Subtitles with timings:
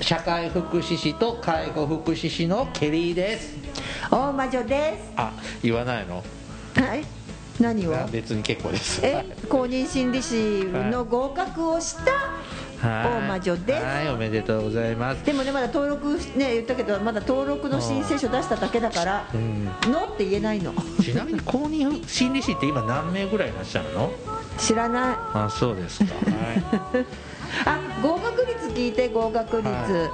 [0.00, 3.56] 社会福祉士と介護福祉士のケリーです。
[4.10, 5.12] 大魔女です。
[5.16, 5.32] あ
[5.62, 6.16] 言わないの？
[6.16, 7.04] はい。
[7.60, 7.94] 何を？
[7.94, 9.00] あ別に結構です。
[9.04, 12.12] え公認心理師の合格をした
[12.86, 13.22] はい。
[13.22, 13.84] 大魔女です。
[13.84, 15.24] はいおめでとうございます。
[15.24, 20.72] でもねまだ登録ね言ったけどまだ登録の申請書出しただけだからうん「の」って言えないの。
[21.02, 24.10] ちなみに公認心理師って今何名ぐらいいらっしゃるの？
[24.56, 25.16] 知らない。
[25.34, 26.14] あそうですか。
[26.14, 26.54] は
[27.02, 27.04] い
[27.64, 30.10] あ合格率聞いて合格率、は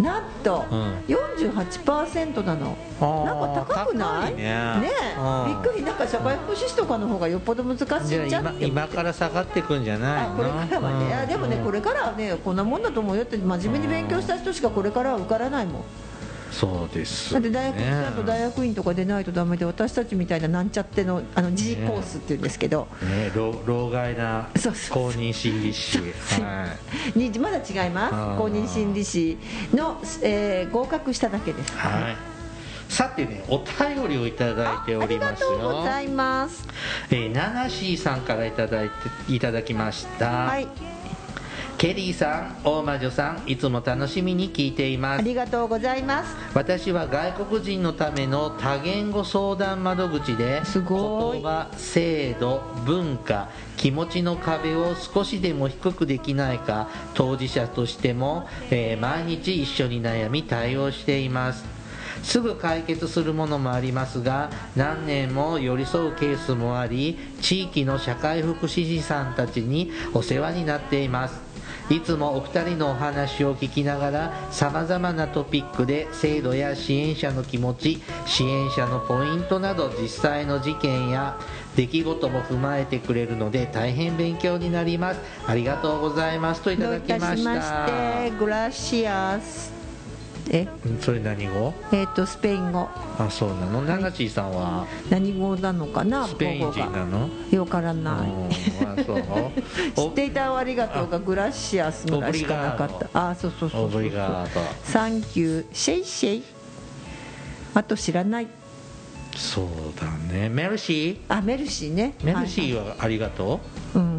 [0.00, 0.94] なんとうん。
[1.06, 2.76] 48%なの、
[3.24, 4.34] なんか高くない？
[4.34, 4.42] ね。
[4.44, 5.18] え。
[5.18, 5.62] うん。
[5.62, 5.82] びっくり。
[5.84, 7.84] なんか社会福祉士とかの方がよっぽど難しい
[8.18, 15.84] んじじゃって今から下がってくんじゃないこれからはね、あでもねこれからはねこんなもんだと思うよって真面目に勉強した人しかこれからは受からないもん
[16.56, 24.48] そうですだって大学ちゃんと大学院とか出ないとダメで私たちみたいななんちゃってのあの G コースっていうんですけど、ね老老害な
[24.90, 25.98] 公認心理師。
[25.98, 26.68] は
[27.14, 27.18] い。
[27.18, 28.12] にまだ違います。
[28.38, 29.36] 公認心理師
[29.74, 31.72] の、えー合格しただけです。
[31.76, 32.16] はい。
[32.88, 36.66] さてねお便りをいただいておありがりますとうごよざいます。
[37.10, 40.95] えー、ナナシーさんからいただいていただきました、はい
[41.78, 45.18] ケリーさん大魔女さんいつも楽しみに聞いています。
[45.18, 46.34] ありがとうございます。
[46.54, 51.42] 私は外国人のための多言語相談窓口ですごい。
[51.42, 61.76] 言葉制度文化気持ちの壁を少しでも低くできないか当事者としても、えー毎日一緒に悩み対応しています。
[62.22, 71.45] すぐ解決するものもありますが何年も寄り添うケースもあり地域の社会福祉士さんたちにお世話になっています
[71.88, 81.38] いつもお二人のお話を聞きながらさまざまなトピックで制度や支援者の気持ち支援者のポイントなど実際の事件や
[81.76, 85.20] 出来事も踏まえてくれるので大変勉強になります。
[85.46, 86.62] ありがとうございます。
[86.62, 88.30] といただきましいたしまして。
[88.38, 89.75] Gracias。
[90.50, 91.74] えんそれ何語？
[91.92, 92.88] えっ、とスペイン語。
[93.18, 93.82] あそうなの？
[93.82, 94.86] ナナチーさんは？
[95.10, 96.26] 何語なのかな？
[96.26, 97.28] スペイン人なの？
[97.50, 98.30] よからうんない
[98.84, 99.22] あそう。
[99.96, 103.30] 知っていたおありがとうが gracias ぐらいしかなかった。
[103.30, 106.42] あそうそうそう obrigado thank you 谢谢。
[107.74, 108.46] あと知らない。
[109.34, 109.66] そう
[110.00, 110.48] だね。
[110.48, 112.14] メルシあメルシーね。
[112.20, 113.60] ーメルシはいーはありがと
[113.94, 114.15] う、うん、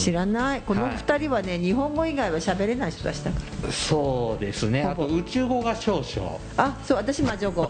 [0.00, 0.62] 知らない。
[0.62, 3.38] このはい二人はね、日本語以外は喋れない人たちだか
[3.70, 4.82] そうですね。
[4.82, 6.38] あと宇宙語が少々。
[6.56, 7.68] らあそう私魔女語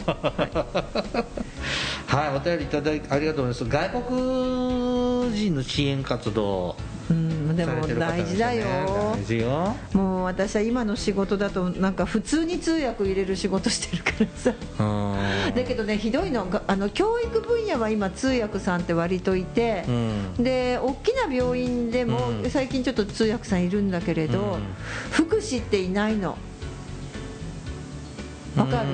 [2.06, 3.92] はい、お便りいただきありがとうございます。
[3.92, 6.76] 外国人の支援活動
[7.10, 8.64] うんでも大事だよ
[9.16, 9.74] 大事よ。
[9.92, 15.54] もう私は今の仕事だとなんか普通に通訳入れる仕事してるからさうん。
[15.54, 20.34] だけどねひどいのがあの教育分野は今通訳さんって割といて、うん。
[20.44, 24.60] で大きな病院でもうん最近ちょっと通訳さんいるんだけれど、うん
[25.10, 26.36] 福祉っていないの
[28.56, 28.88] わかる。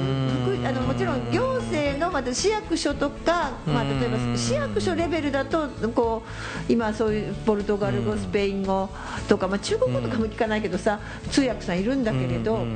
[0.67, 6.25] あのもちろん行政のまた市役所とか、まあ、うん例えば市役所レベルだとこ
[6.69, 8.19] う今そういうポルトガル語、うん。
[8.19, 8.89] スペイン語
[9.29, 10.99] とか、まあ、中国語とかも聞かないけどさ
[11.31, 12.67] 通訳さんいるんだけれど、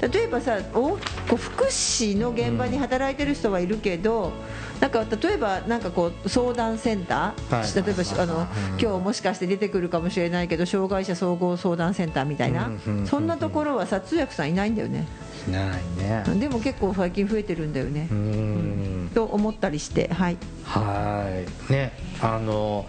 [0.00, 0.98] 例えばさおこ
[1.32, 4.32] う福祉の現場に働いてる人はいるけど、
[4.80, 7.84] なんか例えばなんかこう相談センター、はい。
[7.84, 8.46] 例えばしあのうん。
[8.80, 12.70] 今日もしかして出てくるかもしれないけど障害者総合相談センターみたいな、
[13.06, 15.06] そんなところはさ通訳さんいないんだよね。
[15.22, 15.27] うん。
[15.50, 16.24] ないね。
[16.38, 19.10] でも結構最近増えてるんだよねう、ん。
[19.14, 20.36] と思ったりしてはい
[20.68, 21.72] はい。
[21.72, 22.86] ね、あの、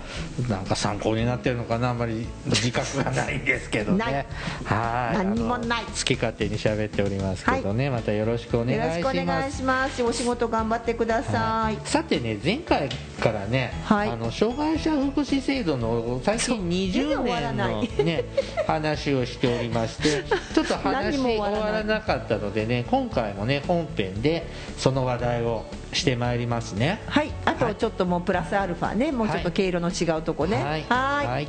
[0.49, 4.25] なんか参考になってるのかな、あんまり自覚がないんですけどね。
[4.65, 5.17] はい。
[5.17, 5.85] 何にもない。
[5.85, 9.25] 好き勝手に喋っておりますけどね、またよろしくお願いよろしくおします。
[9.25, 10.03] 願いします。
[10.03, 12.89] お仕事頑張ってください、さてね前回
[13.21, 14.09] からね、はい。
[14.09, 17.97] あの障害者福祉制度の最近全然20終わらない年。
[17.99, 18.25] の、ね、
[18.67, 20.23] 話をしておりまして
[20.53, 24.47] ちょっと何話終わらなかったのでね今回もね本編で
[24.77, 27.01] その話題をしてまいりますね。
[27.07, 27.75] はい、あはい。
[27.75, 30.55] とちょっともうプラスアルファね、もうちょっと毛色の違うとこね。
[30.55, 30.83] はい。
[30.83, 31.27] はーい。
[31.27, 31.47] はい。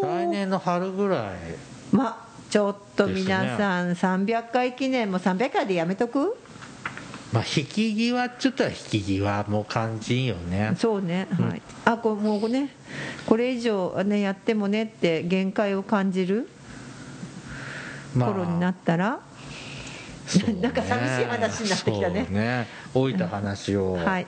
[0.00, 1.36] お来年の春ぐらい。
[1.92, 6.34] まちょっと皆さん、300回記念も300回でやめとく？
[7.30, 10.72] まあ引き際っちゅったら引き際も感じんよね。
[10.78, 11.62] そうね、はい。
[11.84, 12.70] あこうもうね
[13.26, 16.36] これ以上、ね、やってもねって限界を感じる？
[16.38, 16.48] まあ
[18.16, 19.20] 頃になったら、
[20.26, 20.60] そうね。
[20.62, 22.26] なんか寂しい話になってきたね。
[22.30, 22.66] ね。
[22.94, 24.26] 老いた話をはい。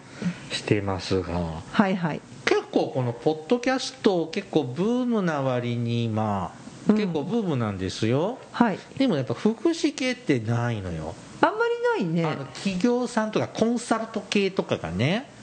[0.51, 2.21] してますが、はいはい。
[2.45, 6.61] 結構このポッドキャスト結構ブームな割にまあ
[6.91, 6.97] うん。
[6.97, 8.79] 結構ブームなんですよ、はい。
[8.97, 11.59] でもやっぱ福祉系ってないのよ、あんま
[11.99, 12.25] りないね。
[12.25, 15.40] あの企業さんとかコンサルト系とかがねうん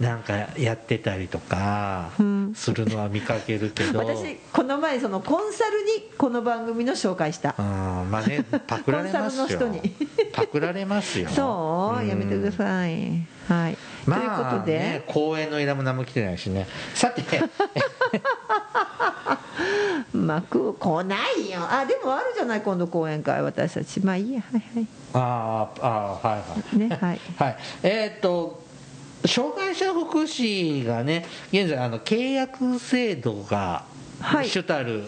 [0.00, 2.54] なんかやってたりとかうん。
[2.54, 7.54] するのは見かけるけど、私この前そのコンサルにこの番組の紹介した。
[7.58, 7.64] うん
[8.10, 9.46] まあねパクられますよ。
[9.48, 9.96] コンサルの人に。
[10.32, 11.28] パクられますよ。
[11.34, 12.06] そう、ん。
[12.06, 13.26] やめてください。
[13.48, 16.66] はい、まあということで、ね、公演の依頼も何も来てないしね。
[16.94, 17.22] さて。
[20.12, 21.60] まあく来ないよ。
[21.70, 24.00] あでもあるじゃない今度講演会私たち。
[24.00, 24.40] まあいいや。
[24.40, 24.62] はい
[25.14, 26.78] あーあーはいはいはい。
[26.78, 27.20] ねはい。
[27.38, 28.65] はい、えーっと
[29.26, 33.84] 障害者福祉がね現在あの契約制度が
[34.20, 34.48] はい。
[34.48, 35.04] 主たる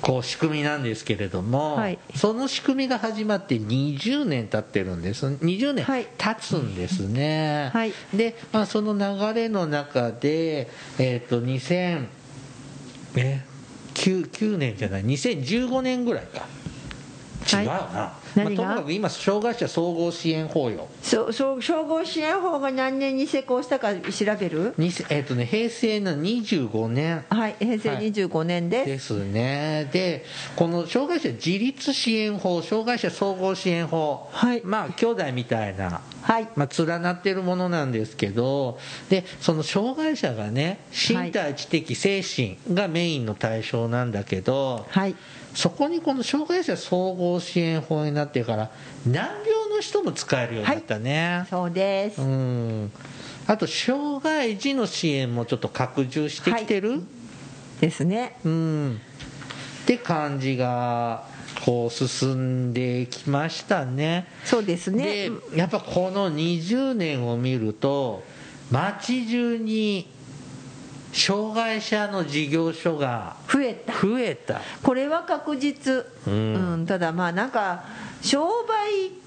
[0.00, 1.98] こう仕組みなんですけれども、はい。
[2.14, 5.26] その仕組みが始まって20年経ってるんです。
[5.26, 6.06] 20年はい。
[6.18, 7.92] 経つんですね、はい。
[8.12, 10.68] で、まあ、その流れの中で、
[10.98, 12.06] えーっと2000
[13.16, 13.42] え
[13.94, 15.04] 9, 9年じゃない。
[15.04, 16.46] 2015年ぐらいか
[17.44, 20.88] 違うな、まあ、何がともかく今障害者総合支援法よ。
[21.02, 24.00] そうそう総合支援法が何年に施行したか調
[24.38, 24.74] べる？
[24.78, 27.24] にえっとね、平成の25年。
[27.28, 28.12] はい平成はい。
[28.12, 30.24] 25年です、ですね、で
[30.56, 34.62] この障害者自立支援法障害者総合支援法、はい。
[34.64, 36.48] まあ兄弟みたいな、はい。
[36.56, 45.14] まあ、連なってるものなんですけどでその障害者がね身体知的、精神がメインの対象なんだけどはい
[45.54, 48.70] そこにこの障害者総合支援法になってから
[49.06, 52.92] 難病の人も使えるようになったね、そうです、うん。
[53.46, 57.02] あと障害児の支援もちょっと拡充してきてる、
[57.80, 58.36] ですね。
[58.44, 59.00] うん。
[59.82, 61.24] って感じが
[61.64, 64.26] こう進んできましたね。
[64.44, 65.30] そうですね。
[65.50, 68.22] でやっぱこの20年を見ると
[68.70, 70.08] 街中に
[71.14, 73.92] 障害者の事業所が増えた。
[73.92, 74.60] 増えた。
[74.82, 76.86] これは確実、ううんん。
[76.86, 77.84] ただまあなんか
[78.20, 79.23] 商売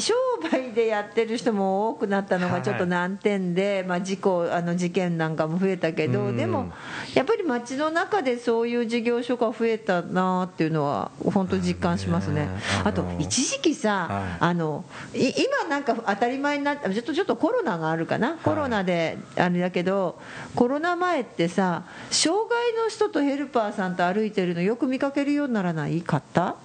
[0.00, 0.14] 商
[0.50, 6.36] 売でやってる人も多くなったのはいがちょっと難点で、まあ、事故あの事件なんかも増えたけど、うん。
[6.36, 6.72] でも
[7.14, 12.46] やっぱり街の中でそういう事業所が増えたなっていうのは本当実感しますね。
[12.46, 12.48] ね。
[12.84, 14.36] あと一時期さ、はい。
[14.40, 14.84] あの
[15.14, 20.18] い今なんか当たり前になってちょっとちょっとコロナがあるかな、コロナであれだけど
[20.54, 26.02] コロナ前ってさ障害の人とヘルパーさんと歩いてるのよく見かけるようにならない？
[26.02, 26.56] かった？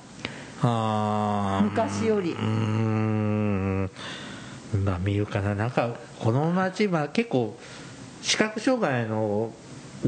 [0.61, 1.65] あー。
[1.65, 2.35] 昔より
[4.77, 5.55] んまあ見るかな。
[5.55, 7.57] なんかこの町は結構
[8.21, 9.53] 視覚障害の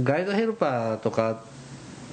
[0.01, 1.43] ガイドヘルパーとか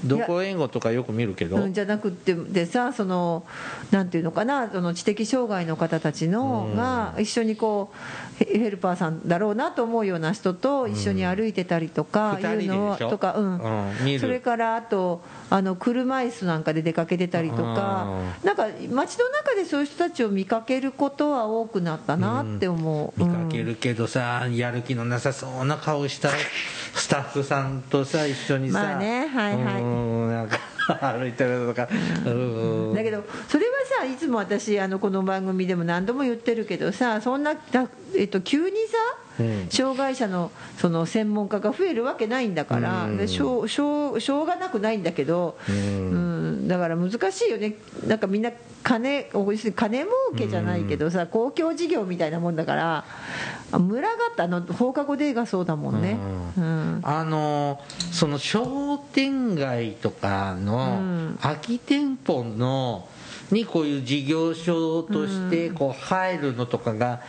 [0.04, 3.44] 同行援護とかよく見るけど、うん、じゃなくてでさその
[3.90, 6.76] なんていうのかなその知的障害の方たちのうん。
[6.76, 14.18] が一緒にこうヘ ヘルパーさんだろうなと思うような人と一緒に歩いてたりとかいうのとか、うん。
[14.20, 18.08] それからあとあの車椅子なんかで出かけてたりとか
[18.44, 26.30] なんか街の中でそういう人たちを見かけることは多くなったなって思う、見かけるけどさ、やる気のなさそうな顔した
[26.94, 28.82] スタッフさんとさ一緒にさ。
[28.82, 29.82] まあねはいはい。
[29.82, 30.58] うーんなんか
[30.94, 31.88] 歩いてるとか。
[32.26, 32.94] うん。
[32.94, 37.54] だけどそれはさいつも私あのこの番組でも何度も言ってるけどさそんな、
[38.16, 38.96] えっと、急にさ
[39.70, 43.16] 障害者のその専門家が増えるわけないんだから、うん。
[43.16, 46.64] でしょうしょうしょうがなくないんだけど、ううん。
[46.64, 47.76] んだから難しいよね。
[48.06, 48.50] なんかみんな
[48.82, 49.24] 金
[49.74, 53.04] 金儲けじゃないけどさ、公共事業みたいなもんだから
[53.78, 56.18] 村がったあの放課後デーがそうだもんね。
[56.56, 57.00] うん。
[57.02, 57.80] あの
[58.12, 61.38] その商店街とかうのん。
[61.42, 63.08] 空き店舗の
[63.50, 67.20] にこういう事業所としてこう入るのとかが、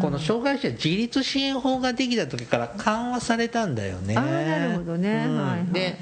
[0.00, 4.14] この障害者自立支援法ができた時から緩和されたんだよね。
[4.14, 5.26] なるほどね。
[5.28, 5.36] うん。
[5.36, 5.72] はいはい。
[5.72, 5.98] で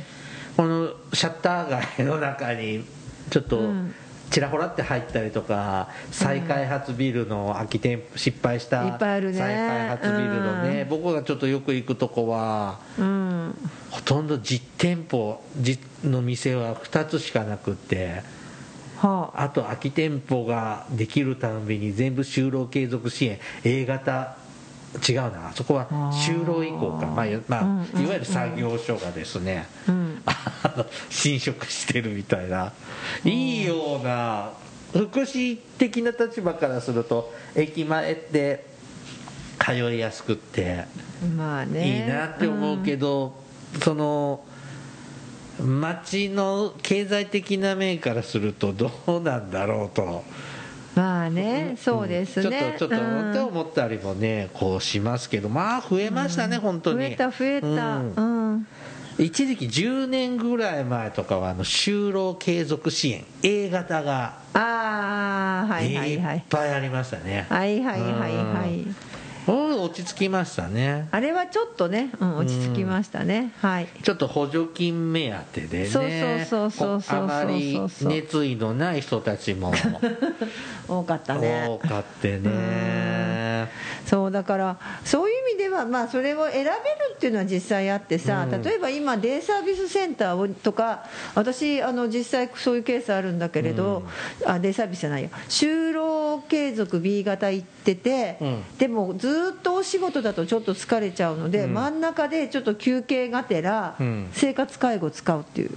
[0.56, 2.84] このシャッター街の中に
[3.30, 3.94] ちょっとうん。
[4.30, 10.88] ちらほらって入ったりとか再開発ビルの空き店失敗した再開発ビルのね、うん。
[10.88, 13.54] 僕がちょっとよく行くとこはうん。
[13.90, 18.22] ほとんど実店舗実の店は2つしかなくって
[19.00, 23.38] はああと空き店舗ができるたんびに全部就労継続支援。
[23.64, 24.36] A 型。
[25.08, 25.50] 違うな。
[25.50, 27.06] あそこは就労移行か。
[27.06, 28.04] まあ、まあうんうん。
[28.04, 30.22] いわゆる作業所がですね、うん。
[31.08, 32.72] 侵食してるみたいな。
[33.24, 34.50] いいような
[34.92, 38.66] 福祉的な立場からすると駅前って
[39.58, 40.86] 通いやすくって
[41.36, 42.02] まあね。
[42.02, 43.40] いいなって思うけど、
[43.82, 44.44] その
[45.60, 50.24] 町の経済的な面からするとどうなんだろうと。
[50.94, 52.76] まあねそうですね。
[52.78, 53.30] ちょっとちょっとうん。
[53.30, 55.48] って思ったりもねこうしますけど。
[55.48, 56.98] まあ増えましたね、本当に。
[56.98, 57.66] 増えた増えた。
[57.66, 57.70] う
[58.02, 58.14] ん。
[58.14, 58.66] うん。
[59.18, 63.24] 一時期10年ぐらい前とかはあの就労継続支援。
[63.42, 66.36] A 型がああはいはいはい。
[66.38, 68.70] いっぱいありましたね、はいはいはいはい。
[68.80, 68.96] うん
[69.50, 71.08] 落ち着きましたね。
[71.10, 73.88] あれはちょっとね、うん、落ち着きましたね、はい。
[74.02, 75.86] ちょっと補助金目当てでね。
[75.86, 79.72] そうそうそうそうそうこあまり熱意のない人たちも
[80.88, 81.66] 多かったね。
[81.68, 83.70] 多かってね。
[84.06, 86.74] そうだからそういう意味では、まあ、それを選べる
[87.14, 88.62] っていうのは実際あってさ、うん。
[88.62, 91.04] 例えば今デイサービスセンターをとか
[91.34, 94.02] 私あの実際そういうケースあるんだけれど、
[94.46, 98.64] あデイサービスじゃないよ就労継続 B 型行ってて、うん。
[98.78, 101.74] でもずっとお仕事だとちょっと疲れちゃうので、うん。
[101.74, 104.28] 真ん中でちょっと休憩がてらうん。
[104.32, 105.70] 生活介護使うっていう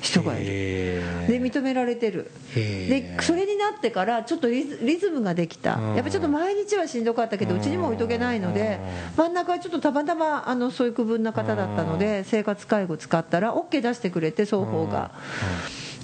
[0.00, 0.44] 人がいる。
[0.46, 2.30] で認められてる。
[2.54, 5.94] でそれになってからちょっとリズムができた、うん。
[5.94, 8.80] やっぱちょっと毎日はしんどかったけどううんちにも置いとけないので
[9.16, 15.12] 真ん中はちょっとたまたまあのそういう区分な方だったので生活介護使ったら OK 出してくれて双方が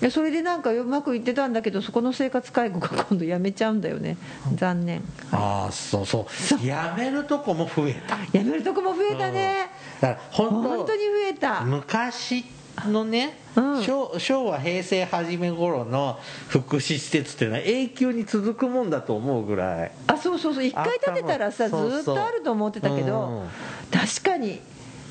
[0.00, 4.16] でそれでなんかうまくいってたんだけどそこの生活介護が今度やめちゃうんだよね。
[4.54, 5.02] 残念。
[5.32, 6.26] ああそうそ
[6.60, 6.66] う。
[6.66, 8.16] やめるとこも増えた。
[8.38, 9.70] やめるとこも増えたね。
[10.00, 11.60] だから本当本当に増えた。
[11.62, 12.44] 昔
[12.86, 13.82] のね、うん。
[13.82, 19.92] 昭昭和平成初め頃の福祉施設っていうのは永久に続くもんだと思うぐらい。
[20.06, 20.64] あそうそうそう。
[20.64, 23.48] 一回建てたらさずあっとあると思ってたけどうん。
[23.90, 24.60] 確かに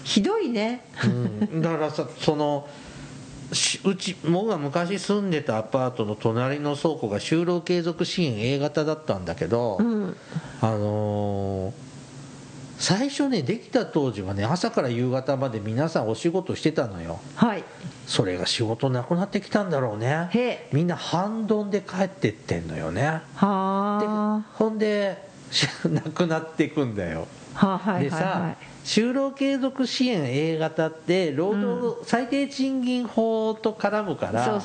[0.04, 0.86] ひどいね。
[1.04, 1.62] うん。
[1.62, 2.87] だからさそのし
[3.86, 10.18] うち僕が昔住んでたアパートの隣の倉庫が就労継続支援 A 型だったんだけど、うん。
[10.62, 11.88] あのー
[12.80, 17.20] 最初ねできた当時はね朝から夕方まで皆さんお仕事してたのよ。
[17.36, 17.64] はい。
[18.06, 20.70] それが仕事なくなってきたんだろうね。
[20.72, 23.02] みんな半ドンで帰ってってんのよね。
[23.02, 24.42] ではあ。
[24.54, 27.28] ほんで しなくなっていくんだよ。
[27.56, 28.24] はあはいではい。
[28.24, 34.62] はさい就労継続支援 A 型って労働最低賃金法と絡むから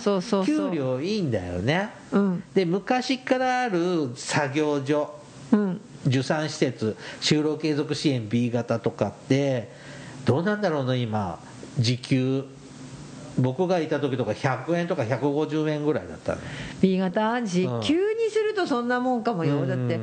[0.47, 1.91] 給料いいんだよね。
[2.13, 2.45] うん。
[2.55, 5.19] で昔からある作業所
[5.51, 5.81] うん。
[6.07, 9.73] 受産施設就労継続支援 B 型とかって
[10.25, 11.41] どうなんだろうな今。
[11.77, 12.45] 時給
[13.39, 16.41] 僕がいた時とか100円とか150円ぐらいだったの。
[16.81, 17.43] B 型？
[17.43, 20.01] 時給にするとそんなもんかもよ、うんだって。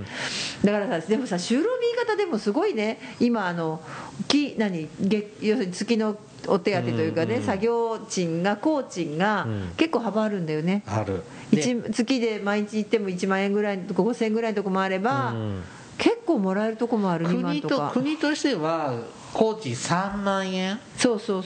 [0.63, 2.99] だからさでもさ就労 B 型でもすごいね。
[3.19, 3.81] 今あの
[4.27, 4.87] き何？
[4.99, 6.17] 月要するに月の
[6.47, 9.71] お手当というかね、うんうん作業賃が工賃がうん。
[9.77, 11.23] 結構幅あるんだよね、ある。
[11.51, 15.63] で一月で毎日行っても1万円ぐらいのとこ5000円ぐらいのとこもあれば、うん
[15.99, 18.95] 結構もらえるとこもある2万国と国としては
[19.33, 20.79] 工賃3万円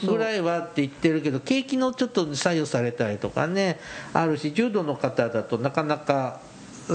[0.05, 3.79] ぐらいはって言ってるけど景気のちょっと左右されたりとかね
[4.13, 6.39] あるし重度の方だとなかなか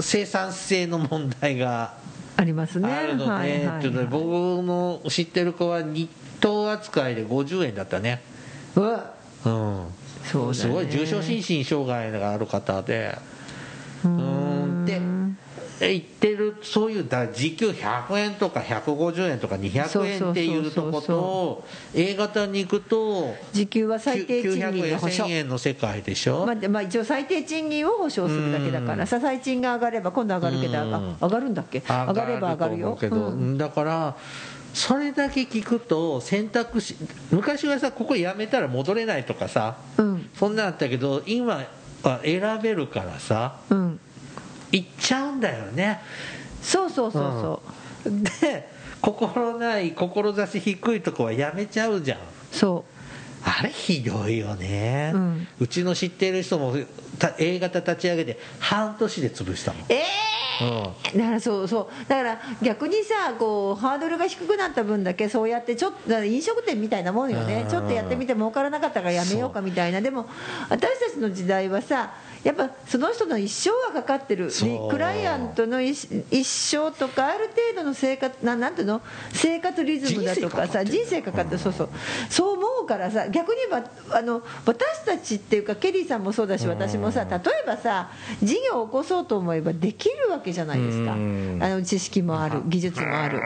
[0.01, 1.93] 生産性の問題が
[2.37, 2.89] ありますね。
[2.89, 4.23] あるので、はいはい僕
[4.63, 8.21] の知ってる子は日当扱いで50円だったね。
[8.77, 9.11] うわ。
[9.45, 9.85] うん。
[10.23, 10.53] そうだね。
[10.53, 13.17] すごい重症心身障害がある方で。
[14.05, 14.85] うん。
[14.85, 15.01] で
[15.81, 28.99] え言ってるそういうだ時給100円とか150円とか200円っていうとこと A 型に行くと時給は最低賃金900円の保証1000円の世界でしょ、まあでまあ、一応最低賃金を保証するだけだかうん。
[28.99, 31.79] らさ最賃が上がれば今度上がるけど、上がるんだっけ？
[31.79, 33.57] 上がれば上がるよけど、うん。
[33.57, 34.17] だから
[34.73, 36.95] それだけ聞くと選択肢
[37.31, 40.29] 昔はさここ辞めたら戻れないとかさうん。
[40.35, 41.63] そんなんあったけど今
[42.03, 43.99] は選べるからさうん
[44.71, 45.99] 行っちゃうんだよね。
[46.61, 47.21] そうそうそう
[48.03, 48.11] そう、
[48.41, 48.69] で
[49.01, 52.19] 心ない志低いとこはやめちゃうじゃん。
[52.51, 52.85] そ
[53.41, 55.13] あれひどいよね、
[55.59, 56.75] うちの知ってる人も
[57.17, 59.81] た A 型立ち上げて半年で潰したもん。
[59.83, 60.03] うえ
[60.61, 60.67] うん。
[61.15, 62.09] えだからそうそう。
[62.09, 67.61] だから逆にさこうハードルが低くなった分だけそうやってちょっと飲食店みたいなもんよね。
[67.63, 67.69] うん。
[67.69, 70.01] ちょっとやってみて儲からなかったからやめようかみたいな。
[70.01, 70.27] でも
[70.67, 72.11] 私たちの時代はさ
[72.43, 74.49] やっぱその人の一生がかかってる
[74.89, 79.01] クライアントの一一生とかある程度の生活ななんていうの？
[79.33, 81.59] 生活リズムだとかさ人人生生かかってる。
[81.59, 81.89] そうそう。
[82.29, 91.11] そう思うからさ逆に言えばあの私たちっていうかケリーさんもそうだし私もさ例えばさ事業を起こそうと思えばできるわけじゃないですか。
[91.11, 91.59] あうん。
[91.59, 93.41] の知識もある技術もある。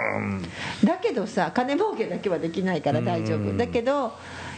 [0.84, 3.58] だけどさ金儲けだけはできないから大丈夫。
[3.58, 4.14] だけど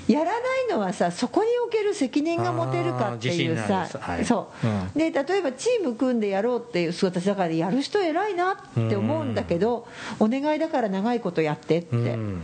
[0.07, 0.31] やらな
[0.61, 4.25] いのはさそこにおける責任が持てるかっていうさはい。
[4.25, 4.91] そう、うん。
[4.95, 8.55] で例えばチーム組んでやろうっていう私だからやる人偉いなっ
[8.89, 9.87] て思うんだけど
[10.19, 12.43] お願いだから長いことやってって、うん。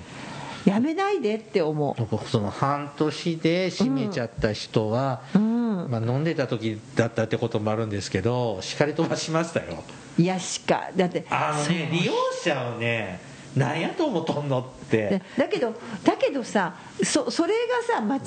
[0.65, 9.83] やめないでって思僕その半年で閉めちゃった人は、う、うん、まあ、飲んでた時だったってこともあるんですけど叱り飛ばしましたよ。
[10.17, 12.13] いやしかだってあのね利用
[12.43, 14.97] 者をね何やと思っとんのって。
[14.97, 17.53] でだけどだけどさそそれ
[17.87, 18.21] がさ間違っ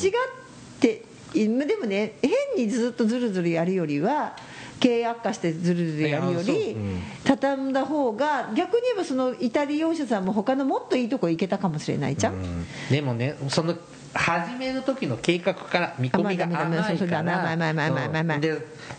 [0.81, 1.05] て
[1.35, 4.37] でもね変にずっとずるずるやるよりは
[4.79, 7.03] 経営悪化してずるずるやるよりうん。
[7.25, 12.67] 畳んだ方が逆に言えばそのイタリア者さんも他のもっといいとこ行けたかもしれないじゃん、うん。
[12.91, 13.77] でもねその
[14.15, 17.45] 始める時の計画から見込みが甘いから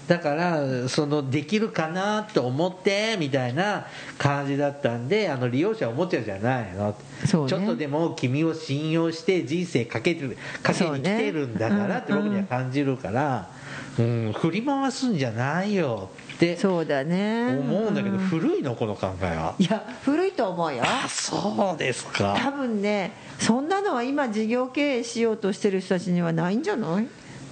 [0.08, 6.96] だからそのできるかなと思ってみたいな感じだったんであの利用者おもちゃじゃないの。
[7.26, 7.50] そうね。
[7.50, 13.50] ちょっとでも君を信用して人生かけてるかけに来てるんだからって僕には感じるから、
[13.98, 16.10] うん、振り回すんじゃないよ。
[16.14, 16.25] って
[16.58, 17.58] そうだね。
[17.60, 18.76] 思うんだけどう古いの？
[18.76, 19.56] この考えは。
[19.58, 20.84] いや古いと思うよ。
[20.86, 22.36] あそうですか。
[22.38, 27.08] 多分ねそんなのは今事業経営しようとしてる人たちにはないんじゃない？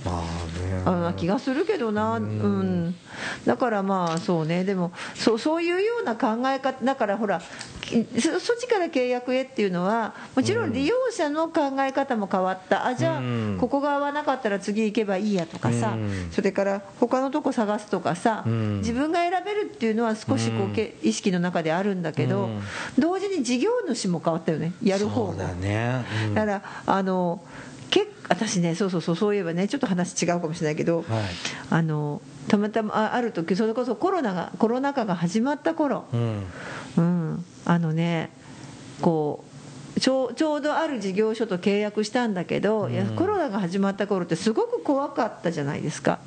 [0.05, 0.23] ま
[0.85, 1.13] あね。
[1.17, 2.95] 気がするけどな、うん、
[3.45, 4.63] だからまあそうね。
[4.63, 7.41] でもそうそういうような考え方だからほら
[7.81, 12.85] きそそっちから契約へっていうのはもちろん利用者の考え方も変わった。
[12.85, 13.57] あじゃあうん。
[13.59, 16.29] ここが合わなかったら次行けばいいやとかさうん。
[16.31, 18.77] それから他のとこ探すとかさうん。
[18.79, 20.73] 自分が選べるっていうのは少しこううん。
[20.73, 22.61] け意識の中であるんだけどうん。
[22.97, 24.73] 同時に事業主も変わったよね。
[24.83, 25.31] やる方も。
[25.31, 25.39] そう。
[25.39, 27.41] だね、からあの
[27.93, 31.07] 結私ねそうそうそうそういえばねちょっと話違うかもしれないけど、はい。
[31.69, 36.43] あのたまたまあある時それこそコロナがコロナ禍が始まった頃、うん。
[36.97, 38.31] うん、あのね
[38.99, 39.43] こ
[39.95, 46.17] うちょうちょうどある事業所と契約したんだけど、いやうんコロナが始まった頃ってすごく怖かったじゃないですか。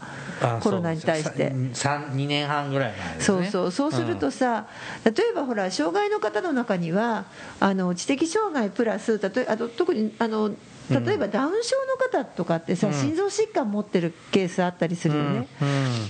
[0.40, 1.50] あコロナに対して。
[1.50, 3.50] 2年半ぐらい前ですね。
[3.50, 3.90] そうそう。
[3.90, 4.66] そうするとさ、
[5.04, 7.24] 例えばほら障害の方の中には
[7.58, 10.54] あの知的障害プラス例えあと特にあの
[10.90, 12.92] 例えばダウン症の方とかってさ、うん。
[12.92, 15.48] 心臓疾患持ってるケースあったりするよね。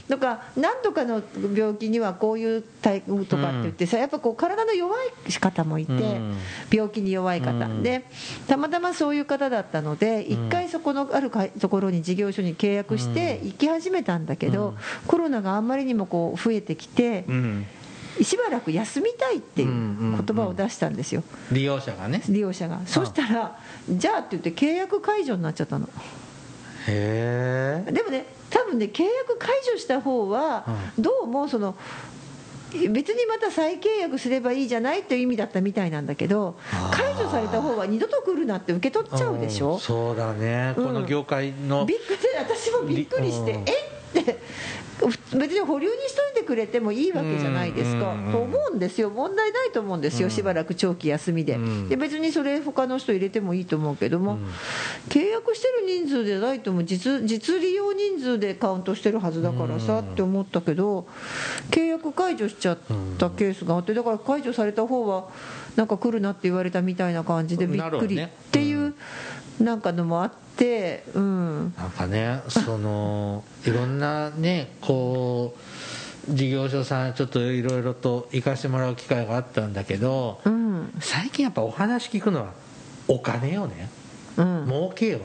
[0.08, 1.22] とか何とかの
[1.54, 4.96] 病気にはこういうタイプとかって言ってさやっぱこう体の弱
[5.28, 6.36] い方もいて、うん。
[6.70, 7.82] 病気に弱い方、うん。
[7.82, 8.04] で
[8.46, 14.76] たまたまそういう方だったので一回そこのあるかところに事業所に契約して行き始めたんだけど、うん。
[15.06, 17.66] コロナがあんまりにもこう増えてきてうん
[18.22, 21.22] しばらく休みたいっていう言葉を出したんですよ。
[21.52, 22.22] 利用者がね。
[22.28, 22.80] 利用者が。
[22.86, 25.88] そしたらじゃあって言って契約解除になっちゃったの。
[26.88, 27.92] へえ。
[27.92, 30.66] でもね多分ね契約解除した方は
[30.98, 31.74] どうもその
[32.72, 36.54] 別にまた再契約すればいいじゃないという意味だったみたいなんだけであー。
[36.90, 40.86] 解除された方は二度と来るなって受け取っちゃうでしょ、そうだね、うん。
[40.86, 41.86] この業界の。
[41.86, 43.60] びっくり私もびっくりして、うん。
[43.60, 44.38] えって。
[45.36, 49.10] 別に保留にしといてくれてもいいわけじゃないですか、うんと思うんですよ。
[49.10, 50.30] 問題ないと思うんですよ、うん。
[50.30, 51.88] しばらく長期休みで,、うん。
[51.88, 54.46] で別にそれ他の人入れてもいいと思うけども、うん。
[55.08, 60.12] 契約してる人数でないとも実実利用人数でカウントしてるはずだからさ、うん。
[60.12, 61.06] って思ったけど
[61.70, 62.78] 契約解除しちゃっ
[63.18, 65.28] たケースがあってだから解除された方は
[65.76, 68.94] なんか来るなって言われたみたいな感じでびっくりっていう
[69.60, 71.74] なんかのもあってうん。
[71.76, 75.60] なんかねそのいろんなねこう
[76.28, 80.92] 事業所さんちょっといろいろと行かしてもらう機会があったんだけどうん。
[81.00, 82.52] 最近やっぱお話聞くのは
[83.08, 83.88] お金よね。
[84.36, 84.66] うん。
[84.66, 85.24] 儲けよね。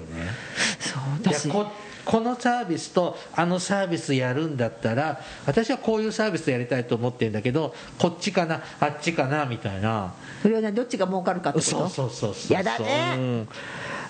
[0.80, 1.50] そうだし。
[1.50, 1.68] こ
[2.04, 10.14] このサービスとあのサービスやるんだったら私はこういうサービスやりたいと思ってるんだけどこっちかなあっちかなみたいな。
[10.42, 11.72] それはねどっちが儲かるかってこと？
[11.72, 12.54] そうそうそうそう。
[12.54, 13.16] やだね。
[13.18, 13.48] うん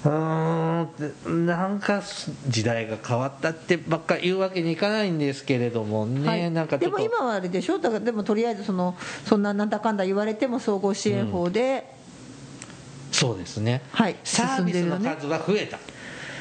[0.04, 2.02] うーんなんか
[2.48, 6.40] 時代が変わったってばっか言うわけにいかないんですけれどもね、はい。
[6.40, 6.98] でなんかちょっと。
[6.98, 7.78] も今はあれでしょ？
[7.78, 11.94] だからでもとりあえずそのそんななんだかんだ言われても総合支援法で、
[13.12, 13.82] そうですね。
[13.92, 15.78] はいサービスの数が増えた。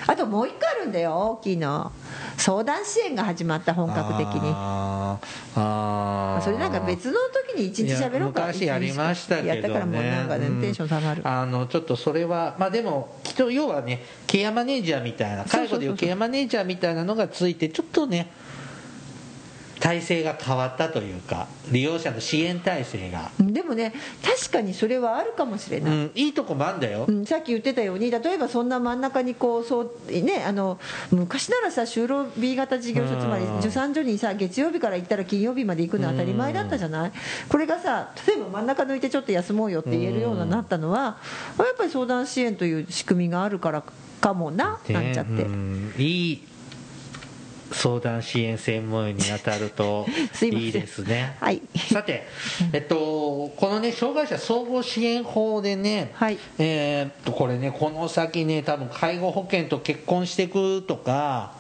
[0.07, 1.93] あともう一個あるんだよ大きいの
[2.41, 4.41] 相談支援が始まった本格的に。
[4.55, 5.27] あー
[5.57, 6.43] あー。
[6.43, 7.19] それなんか別の
[7.53, 9.55] 時に一日喋ろうか昔やりましたけどね。
[9.55, 11.23] やったからもうなんかね、うんテンション下がる。
[11.25, 15.97] あのちょっとそれはまあでもきっと要はねケアマネージャーみたいな介護でいう。
[15.97, 18.31] ケアマネージャーみたいなのがついてちょっとね
[19.81, 30.79] 体制が変わったというか利用者の支援体制が、でもね確かにそれはあるかもしれない、うん、いいとこもあるんだよ、うん、さっき言ってたように例えばそんな真ん中にこうそうねあの
[31.11, 37.13] 昔ならさ就労 B 型事業所うんつまり助産所にさ月曜日から行ったら金曜日まで行くのは当たり前だったじゃない？
[37.49, 41.19] これがさ例えば真ん中抜いてちょっと休もうよって言えるようになったのは
[41.57, 43.83] やっぱり相談支援という仕組みがあるから
[44.21, 45.45] かもななんちゃって。
[45.45, 45.95] うん。
[45.97, 46.43] いい
[47.73, 51.37] 相談支援専門員に当たると すいいいですね。
[51.41, 51.63] はい。
[51.93, 52.27] さて、
[52.73, 56.39] えっと、このね障害者総合支援法でね、はい。
[56.59, 61.60] えーっとこれねこの先ね多分介護保険と結婚していくとか、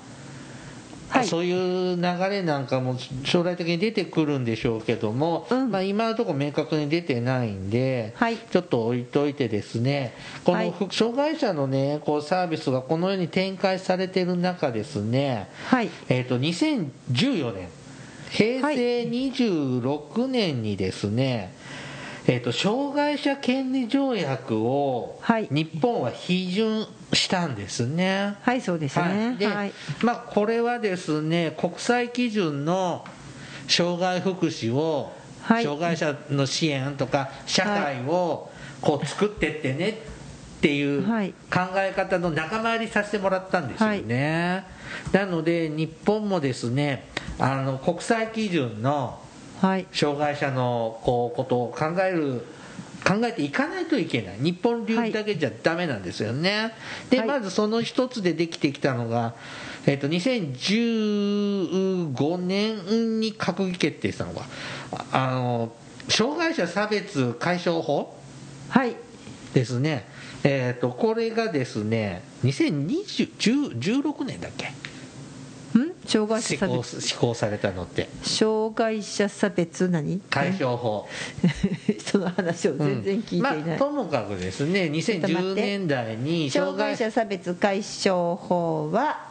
[1.10, 1.26] はい。
[1.26, 1.52] そうい
[1.94, 5.70] う流れなんかも将来的に出てくるんでしょうけども、うん。
[5.70, 8.36] まあ、今のところ明確に出てないんで、はい。
[8.36, 10.66] ちょっと置いといてですねこはい。
[10.66, 15.90] のふ障害者のねこうサービスがこのように展開されている中ですね、はい。
[16.08, 17.68] えー、と2014年
[18.30, 21.52] 平成26年にですね、
[22.26, 25.48] えー、と障害者権利条約をはい。
[25.50, 28.36] 日本は批准したんですね。
[28.42, 29.36] はいそうですね。
[29.38, 29.72] で、はい。
[30.02, 33.04] まあ、これはですね国際基準の
[33.68, 35.64] 障害福祉を、はい。
[35.64, 39.94] 障害者の支援とか社会をこう作ってってねっ
[40.60, 41.34] ていう考はい。
[41.88, 44.64] え方の仲間入りさせてもらったんですよね、
[45.12, 49.18] なので日本もですねあの国際基準の
[49.60, 49.86] はい。
[49.92, 52.42] 障害者のこうことを考える
[53.04, 54.36] 考えていかないといけない。
[54.38, 56.72] 日本流だけじゃダメなんですよね、
[57.08, 57.28] ではい。
[57.28, 59.34] まずその一つでできてきたのが、
[59.86, 64.42] えっと2015年に閣議決定したのが
[64.92, 65.72] ああの
[66.08, 68.16] 障害者差別解消法
[68.68, 68.96] はい。
[69.54, 70.06] ですね。
[70.44, 74.72] えっとこれがですね2016年だっけん
[76.10, 78.08] 障害者施行差別施行されたのって。
[78.22, 80.20] 障害者差別何？
[80.28, 81.06] 解消法。
[82.04, 85.62] その話を全然聞いていない、うんまあ、ともかくですねょっと待2010って。
[85.62, 89.28] 年代に障害者差別解消法は、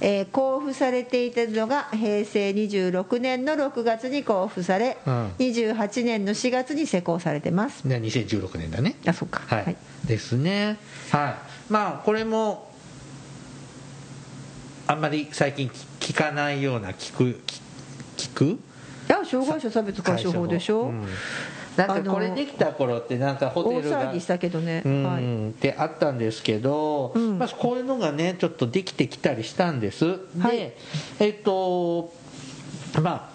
[0.00, 5.28] えー交付されていたのが平成26年の6月に交付され、うん。
[5.38, 7.84] 28年の4月に施行されてます。
[7.84, 8.96] ね2016年だね。
[9.06, 9.42] あそっか。
[9.46, 10.78] はい、ですね。
[11.10, 11.30] は
[11.68, 11.72] い。
[11.72, 12.72] まあこれも
[14.86, 15.70] あんまり最近
[16.04, 17.62] 聞かないような聞く聞
[18.18, 18.44] 聞く？
[18.44, 18.58] い
[19.08, 21.06] や障害者差別解消法でしょ、うん。
[21.76, 25.02] なんかこれできた頃ってなんかホ大テルが騒ぎしたけどね、うん。
[25.02, 25.48] はい。
[25.48, 27.38] ってあったんですけど、うん。
[27.38, 30.04] まあ、こういうのがねちょっとできてきたりしたんです、
[30.38, 30.58] はい。
[30.58, 30.76] で
[31.20, 32.12] えっと
[33.00, 33.34] まあ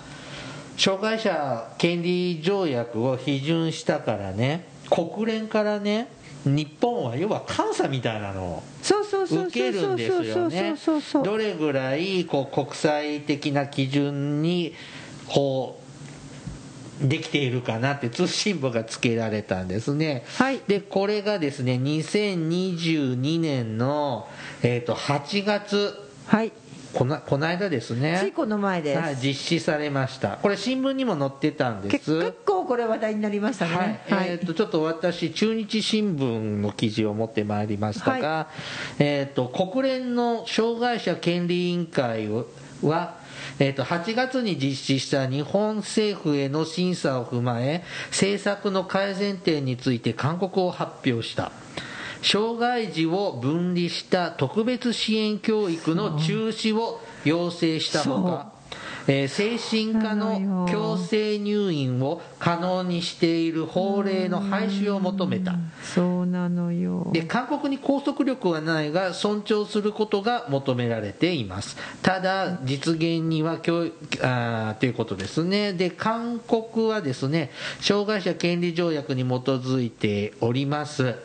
[0.78, 6.08] 障害者権利条約を批准したからね国連からね
[6.46, 10.76] 日本は要は監査みたいなのを受けるんですよね
[11.24, 14.74] どれぐらいこう国際的な基準に
[15.28, 20.60] こうできているかなって通信簿がつけられたんですね、はい。
[20.68, 24.28] でこれがですね2022年の、
[24.64, 26.52] えー、と8月はい
[26.94, 28.20] こなこの間ですね。
[28.22, 30.38] ついこの前です、はい、実施されました。
[30.42, 32.20] これ新聞にも載ってたんでけす。
[32.20, 34.02] 結構これ話題になりましたね。
[34.10, 38.48] はい、えー、とちょっと私中日新聞の記事を持ってまいりましたが、
[38.98, 42.30] えー、と国連の障害者権利委員会
[42.82, 43.20] は
[43.60, 51.52] えー、と8月に実施した日本政府への審査を踏まえ政策の改善点について勧告を発表した
[52.22, 58.54] 障害児を分離した特別支援教育の中止を要請したほか、
[59.08, 65.56] えー精神科の強制入院を可能にしている法令の廃止を求めた。
[65.82, 67.10] そうなのよ。
[67.12, 71.76] で勧告に拘束力はないが尊重することが求められています。
[72.04, 75.74] ただ実現にはあーということですね。
[75.74, 77.50] で勧告はですね
[77.82, 81.16] 障害者権利条約に基づいております、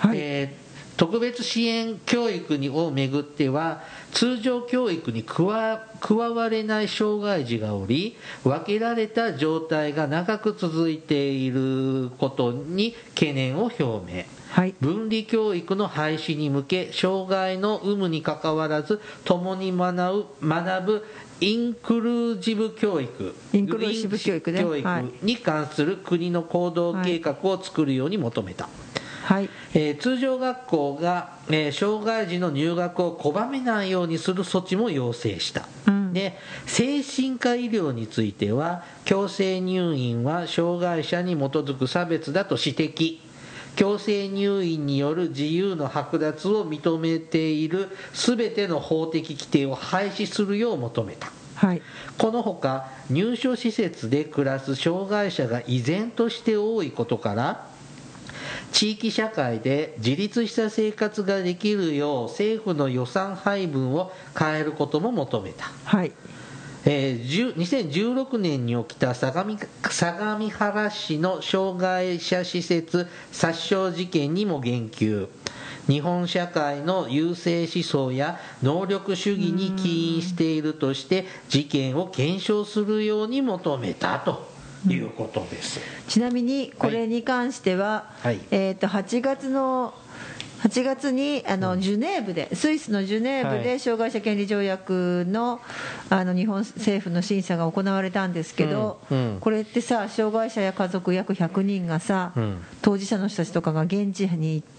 [0.00, 0.18] はい。
[0.18, 0.64] えー
[0.96, 14.24] 特別支援教育にをめぐっては通常教育に加わ加われない障害児がおり分けられた状態が長く続いていることに懸念を表明。
[14.50, 14.74] はい。
[14.80, 21.06] 分離教育の廃止に向け障害の有無にかかわらず共に学ぶ学ぶ
[21.40, 23.34] インクルージブ教育。
[23.52, 24.60] インクルーシブ教育ね。
[24.60, 28.83] 教育はいに関する国の行動計画を作るように求めた、はい
[29.74, 36.12] えー通常学校が、えー障害児の入学を拒めないようにする措置も要請した、うん。
[36.12, 43.20] で精神科医療については強制入院は障害者に基づく差別だと指摘。
[43.76, 51.32] 強制入院による自由の剥奪を認めている全ての法的規定を廃止するよう求めた。
[51.56, 51.82] はい。
[52.16, 57.73] このほか入所施設で暮らす障害者が依然として多いことから
[58.74, 66.10] 地域社会で自立した生活ができるよう政府の予算配分を変えることも求めた、はい。
[66.84, 69.56] えー10 2016年に起きた相模
[69.88, 75.28] 相模原市の障害者施設殺傷事件にも言及。
[75.86, 84.53] 日本社会の優勢思想や能力主義に起因しているとして事件を検証するように求めたと
[84.88, 88.40] いうことです、ちなみにこれに関しては、はい。
[88.50, 89.94] えー、と8月の
[90.64, 93.64] 8月にあのジュネーブで、スイスのジュネーブはい。
[93.64, 95.60] で障害者権利条約の
[96.08, 99.18] あの日本政府の審査が行われたんですけど、うん。
[99.34, 99.40] うん。
[99.40, 102.64] これってさ、障害者や家族約100人がさ、うん。
[102.80, 104.73] 当事者の人たちとかが現地に行って、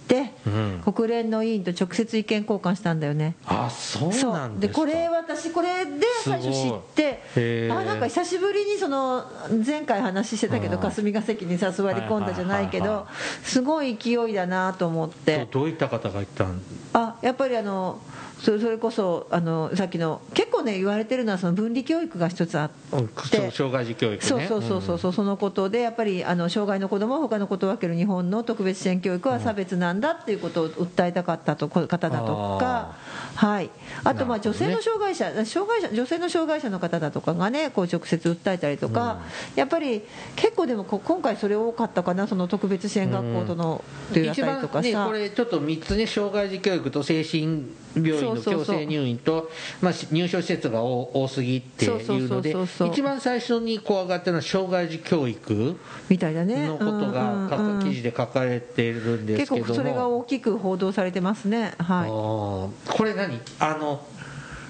[0.46, 0.94] うん。
[0.94, 3.36] 国連の委員と直接意見交換したんだよね。
[3.46, 4.80] あそうそなんですか。
[4.80, 9.24] これ私これで最初知ってあなんか久しぶりにその
[9.66, 13.08] 前回話してたけどうん霞が関にさ座り込んだじゃないけど
[13.44, 15.48] すごい勢いだなと思って。
[15.52, 16.62] どどういった方が言ったん？
[16.94, 18.00] あやっぱりあの
[18.40, 24.22] それそれこそあのさっきの結構ね言われてるのはその分離教育が一つあうんって障害児教育ね。
[24.22, 32.96] そうそうそうそうそうそのことでやっぱりあの障害の子どもを他の子と分ける日本の特別支援教育は差別なんだっていうことを訴えたかったとこ方だとか、
[33.36, 33.70] はい、
[34.04, 39.22] あとまあ女性の障害者障害者女性の障害者の方だとかがねこう直接訴えたりとか、
[39.56, 40.04] やっぱり
[40.36, 49.50] 結構でもこ今回それ多かったかなその特別支援学校とのうあ一たりとかさ、番ねこれちょっと3つね障害児教育と精神病院の強制入院と
[49.82, 52.56] まあ入所施設が多多すぎっていうので
[52.92, 55.78] 一番最初にこう上がったのは障害児教育
[56.10, 56.68] みたいだね。
[56.68, 59.74] のことがうん記事で書かれてるんです結けども。
[59.74, 61.74] 構それが大きく報道されてますね。
[61.78, 62.10] はい。
[62.10, 63.40] これ何？
[63.60, 64.06] あの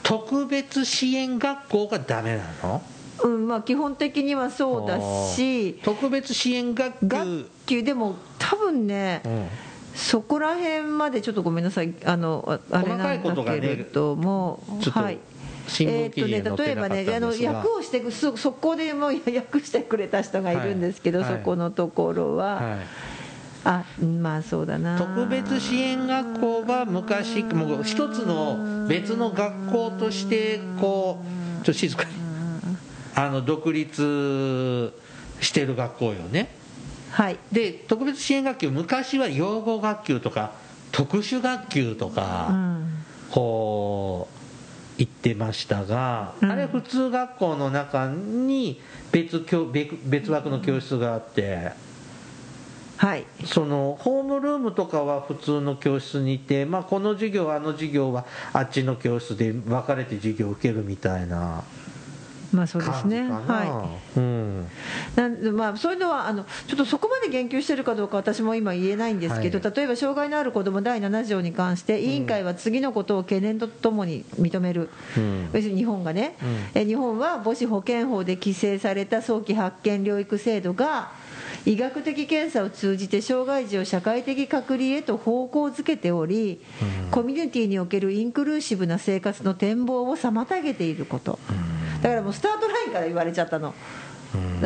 [0.04, 2.82] 特別支援学校がダメなの？
[3.24, 5.00] うんまあ、基本的にはそうだ
[5.34, 5.80] し。
[5.84, 7.08] 特別支援学級。
[7.08, 9.48] 学級でも多分ね、うん。
[9.96, 11.94] そこら辺までちょっとごめんなさい。
[12.06, 15.18] あのああれ細かないんだけれども、はい。
[15.80, 21.34] えーとね、例えばねあの役をしてそ速攻でもう訳してくれた人がいるんですけど、はい。
[21.34, 22.80] そこのところは、はい
[23.66, 23.84] あ
[24.22, 24.96] まあそうだな。
[24.96, 31.26] 特別支援学校は昔もう一つの別の学校としてこ
[31.62, 32.10] うちょっと静かに
[33.16, 34.94] あの独立
[35.42, 36.56] してる学校よね。
[37.10, 37.38] はい。
[37.52, 40.54] で特別支援学級昔は養護学級とか
[40.92, 43.04] 特殊学級とうかん。
[43.32, 46.52] こう言ってましたが、うん。
[46.52, 48.80] あれ普通学校の中に
[49.12, 51.72] 別教別別枠の教室があって
[52.98, 53.26] はい。
[53.46, 61.64] そのホームルームとかは普通の教室にいて、まあ、この授業あの授業はあっちの教室で分かれて授業を受けるみたいな
[62.56, 63.28] まあそうですね。
[63.28, 63.66] な、は
[64.16, 64.20] い。
[64.20, 64.68] うん、
[65.16, 75.50] なんでまあ、そういうのはあのちょっとそこまで言及してるかどうか私も今言えないんですけど、は例えば障害のある子ども第7条に関して委員会は次のことを懸念とともに認める、うん。
[75.54, 76.38] 要するに日本がね、
[76.74, 81.12] うえ日本は母子保健法で規制された早期発見療育制度が
[81.66, 86.62] 医学的検査を通じて障害児を社会的隔離へと方向づけており、
[87.12, 91.40] コミュニティにおけるインクルーシブな生活の展望を妨げていること、
[92.02, 93.74] だからもうスタートラインから言われちゃったの、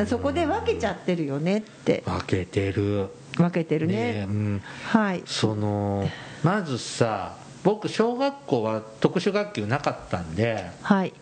[0.08, 2.04] そこで分けちゃってるよねって。
[2.06, 3.10] 分けてる。
[3.38, 3.94] 分けてるね。
[3.96, 5.24] ねうん、はい。
[5.26, 6.10] その
[6.44, 11.14] まずさ僕小学校は特殊学級なかったんではい。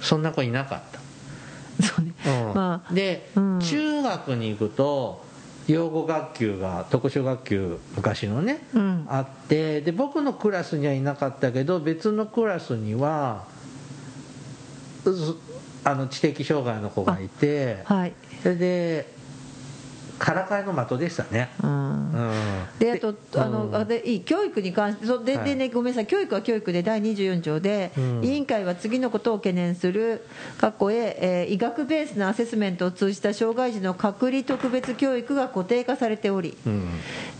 [0.00, 1.01] そんな子いなかった
[2.24, 2.94] まあ。
[2.94, 3.60] で、うん。
[3.60, 5.24] 中学に行くと
[5.66, 9.06] 養護学級が特殊学級昔のね、うん。
[9.08, 13.44] あってで僕のクラスにはいなかったけど別のクラスには
[15.84, 18.12] あの知的障害の子がいてはい。
[18.42, 19.11] それで
[20.22, 22.12] からかいの的でしたね、うん。
[22.12, 22.32] うん、
[22.78, 23.74] であとあの、うん。
[23.74, 26.06] あでいい教育に関してそうで,、でねごめんなさい。
[26.06, 28.24] 教育は教育で第24条で、うん。
[28.24, 30.24] 委員会は次のことを懸念する
[30.58, 36.88] 過去へ、えー医学ベースのアセスメントを通じた障害児の隔離特別教育が固定化されておりうん。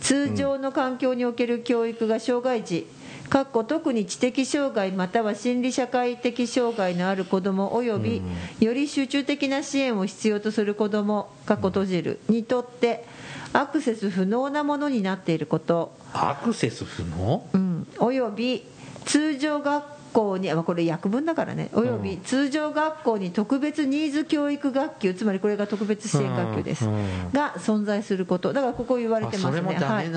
[0.01, 2.89] 通常の環境における教育が障害児
[3.33, 8.21] かっこ特に知的障害または心理社会的障害のある子どもおよび、
[8.61, 13.07] より集中的な支援を必要とする子どもかっこ閉じるにとって
[13.55, 17.43] アクセス不能なものになっていること、アクセス不能？
[17.55, 18.67] うん、および
[19.07, 21.71] 通常学校にあこれ訳文だからね。
[21.73, 26.87] および通常学校に特別ニーズ教育学級つまりこれが特別支援学級です、
[27.33, 28.53] が存在すること。
[28.53, 29.63] だからここ言われてますね。
[29.63, 30.11] はい、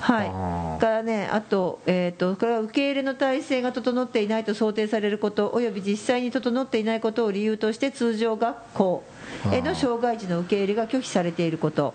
[0.00, 9.04] はい、からねあと,、えー、とこれは受け入れの体制が整っていないと想定されることおよび実際に整っていないことを理由として通常学校
[9.52, 11.94] への障害児の受け入れが拒否されていること、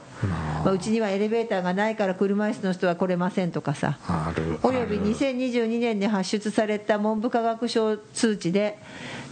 [0.63, 3.97] まあ、うちにはエレベーターがないから車椅子の人は来れませんとかさ。
[4.63, 8.77] およびある2022年に発出された文部科学省通知で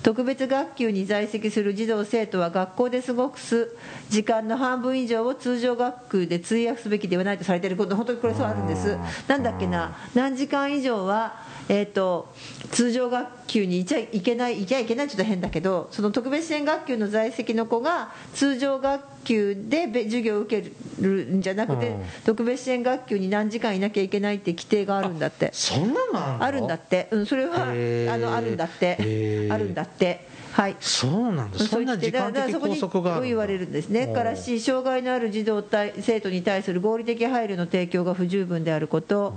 [0.03, 3.75] 特別学級に在籍する児童生徒は学校で過ごす
[4.09, 8.97] 時間の半分以上を通常学級で通訳すべきではないとされていること本当にこれそうあるんです。
[9.27, 9.95] なんだっけな。
[10.15, 11.35] 何時間以上は
[11.71, 12.27] えー、と
[12.71, 22.03] 通常学級にいちゃいけないいちゃいけないちょっと変だけどその特別支援学級の在籍の子が通常学級でべ授業を受けるんじゃなくて、うん。
[22.25, 25.49] 特別支援学級に何時間いなきゃいけないって規定があるんだって。
[25.53, 29.53] そんなのあるんだって、うん、それはあのあるんだっへてー。
[29.53, 30.27] あるんだって。
[30.51, 30.75] はい。
[30.79, 31.59] そうなんだ。
[31.59, 34.07] そんな時間的拘束がある言われるんですね。
[34.07, 39.33] からし障害のある児童対生徒に対する合理的配慮の提供が不十分であること。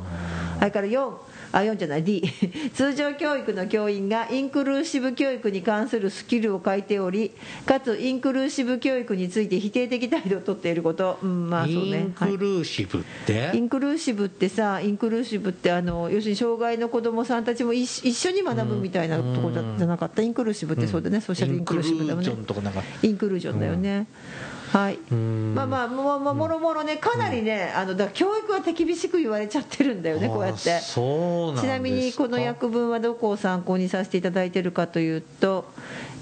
[0.59, 1.13] それから4
[1.55, 2.03] あ4じゃない。
[2.03, 2.23] D
[2.75, 7.31] 通常教育の教員がインクルーシブ教育に関するスキルを欠いており
[7.65, 12.09] かつインクルーシブ教育について否定的態度を取っていること、うん、まあそうインね。
[12.17, 12.33] はい。
[12.33, 20.23] クルーシブって、インクルーシブってさインクルーシブってあの要するに障害の子どもさんたちも一緒に学ぶみたいなところじゃなかった？
[20.23, 22.27] インクルーシブってそうだね、ソーシャルインクルーシブだよね。
[22.27, 24.07] インクルージョンとかなんかインクルージョンだよね、
[24.75, 24.99] はい。
[25.15, 25.55] ん。
[25.55, 30.75] まあまあもももろもろねかなりね、あのだ教育は手厳しく言われちゃってるんだよねこうやって。
[30.75, 35.65] あそうなちなみにこの訳文はどこを参考にさせていただいているかというと,、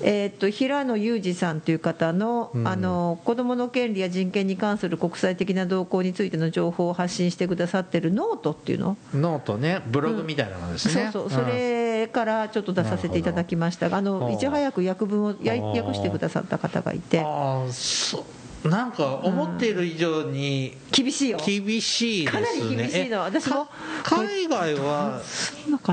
[0.03, 8.99] えー、と平野裕二さんという方の,、あの子どもの権利や人権に関する国際的な動向についての情報を発信してくださってるノートっていうの？
[9.15, 9.81] ノートね。
[9.87, 11.45] ブログみたいなのですね、そうそう。
[11.45, 17.21] それからちょっと出させていただきましたがあのいち早く訳文を訳してくださった方がいて。
[17.21, 21.39] ああそうなんか思っている以上に厳しいよ。
[21.45, 22.41] 厳しいですね。
[22.41, 23.17] かなり厳しいの。
[23.17, 23.67] え私も
[24.03, 25.21] か海外は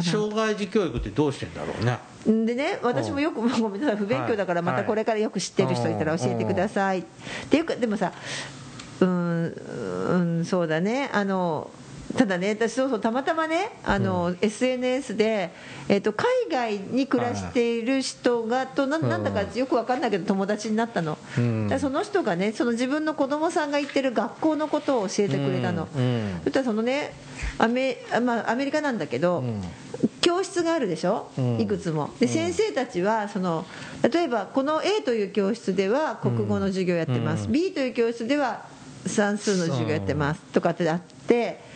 [0.01, 1.99] 障害児教育ってどうしてんだろうね。
[2.45, 5.93] でね私もよくごめんなさい不勉強だからまたこれからよく知ってる人い。
[5.95, 7.03] たら教えてくださいっ
[7.49, 8.13] ていうかでもさ
[9.01, 11.69] うんうんそうだねあの
[12.17, 15.51] ただね私そうそうたまたまねあの、SNS で、
[15.87, 21.79] えー、と海外に暮らしている人がとななんだかよく分かんないけど友達になったの、うん。
[21.79, 26.01] その人がねその自分の子供さんが行ってる学校のことを教えてくれたの、うん。
[26.01, 26.41] うん。
[26.45, 27.13] そしたらそのね
[27.57, 29.61] アメ,あ、まあ、アメリカなんだけど、ん。
[30.21, 31.59] 教室があるでしょ、うん。
[31.59, 32.09] いくつも。
[32.19, 33.65] で先生たちはその
[34.11, 37.51] 例えばこの A という教室では国語の授業やってます、うん。
[37.51, 38.65] B という教室では
[39.05, 40.41] 算数の授業やってます。
[40.53, 41.68] とかってあって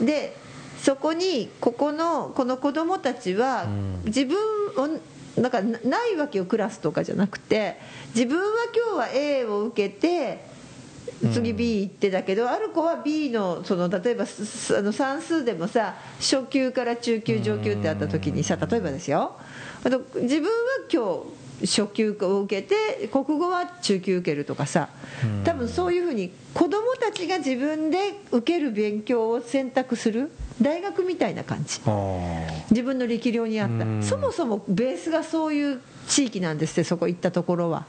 [0.00, 0.36] で
[0.82, 4.02] そこにここのこの子どもたちはうん。
[4.04, 4.36] 自分
[4.76, 4.98] を
[5.40, 7.78] なんかなないわけよクラスとかじゃなくて
[8.14, 10.46] 自分は今日は A を受けて
[11.32, 19.36] 次 B 行ってだけど、ある子は B のその例えばあの算数でもさ初級から中級上級ってあった時にさ例えばですよ。
[19.84, 20.50] あと自分は
[20.92, 24.88] 今日初級を受けて国語は中級受けるとかさ。
[25.44, 30.30] 多分そういうふうに子どもたちが自分で受ける勉強を選択する。
[30.60, 31.80] 大学みたいな感じ。
[32.70, 34.00] 自分の力量に合っうん。
[34.00, 37.86] たそもそもベースがそういう地域なんですってそこ行ったところは。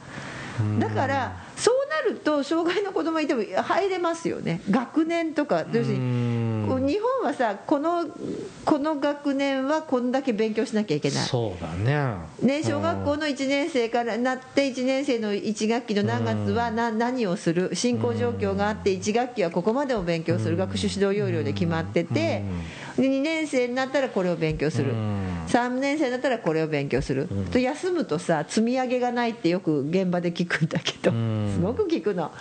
[0.79, 1.48] だから
[2.03, 4.61] なると障害の子供いても入れますよね。
[4.69, 5.65] 学年とか。
[5.71, 8.07] 要するに日本はさこの
[8.63, 11.25] この学年はこんだけ勉強しなきゃいけない。
[11.25, 12.15] そうだね。
[12.41, 17.75] ね、小学校の1年生からなって1年生の1学期の何月はな何をする？
[17.75, 20.57] 進行状況があって1学期はここまでを勉強する。
[20.57, 22.43] 学習指導要領で決まっててで
[22.99, 24.91] 2年生になったらこれを勉強する。
[24.91, 25.45] うん。
[25.47, 27.27] 3年生になったらこれを勉強する。
[27.51, 31.11] と休むとさ積み上げがないってよく現場で聞くんだけど。
[31.11, 31.51] うん。
[31.55, 32.31] すごく聞くの。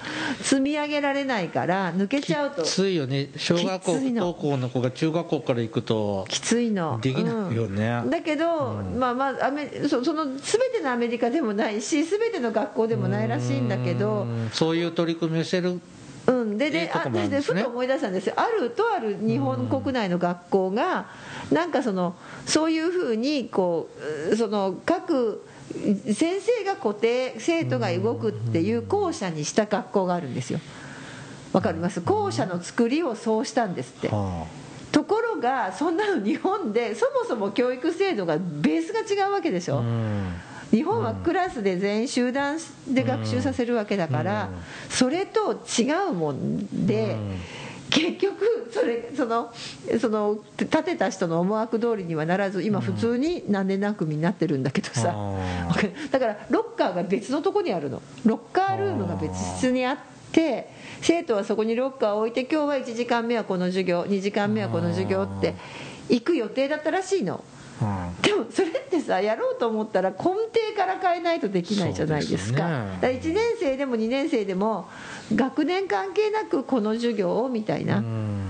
[0.42, 2.62] 積み上げられないから抜けちゃうと。
[2.62, 3.31] きついよね。
[3.37, 4.33] 小学校きついの。
[4.33, 6.27] 不登校の子が中学校から行くと。
[6.29, 6.99] きついの。
[7.01, 8.01] できないよね。
[8.05, 8.11] うん。
[8.11, 10.37] だけど、まあまあアメそその全
[10.73, 14.23] てのアメリカでもないし全ての学校でもないらしいんだけど。
[14.23, 14.51] うん。
[14.53, 15.81] そういう取り組みをしてる
[16.29, 17.41] うん、でであでね。
[17.41, 18.35] ふと思い出したんですよ。
[18.37, 21.09] あるとある日本国内の学校が
[21.51, 22.14] なんかその
[22.47, 23.88] そういうふうにこ
[24.29, 25.45] ううその各
[26.12, 30.61] 先生が固定生徒が動くっていう校舎にした学校があるんですよ。
[31.53, 32.03] わかります？
[32.03, 34.09] 校舎の作りをそうしたんですって。
[34.09, 34.47] は
[34.93, 40.33] ところがそんなの日本でそもそも教育制度がベースが違うわけでしょ、あうん
[40.71, 44.51] 日本はクラスで全員集団で学習させるわけだから、
[44.91, 47.16] それと違うもんで、
[47.91, 49.53] 結局それその
[49.99, 55.14] その立てた人の思惑通りにはならず今普通に何年何組になってるんだけどさ、
[56.11, 58.03] だからロッカーが別のとこにあるの。
[58.25, 59.97] ロッカールームが別室にあっ
[60.33, 65.55] て生徒はそこにロッカーを置いて今日は1時間目はこの授業2時間目はこの授業って
[66.11, 67.43] 行く予定だったらしいの。
[67.53, 67.58] うん
[68.22, 70.33] でもそれってさやろうと思ったら根底
[70.76, 72.59] から変えないとできないじゃないですか。
[72.59, 72.99] ですよね。
[73.01, 74.89] だから1年生でも2年生でも
[75.35, 78.47] 学年関係なくこの授業をみたいな、うん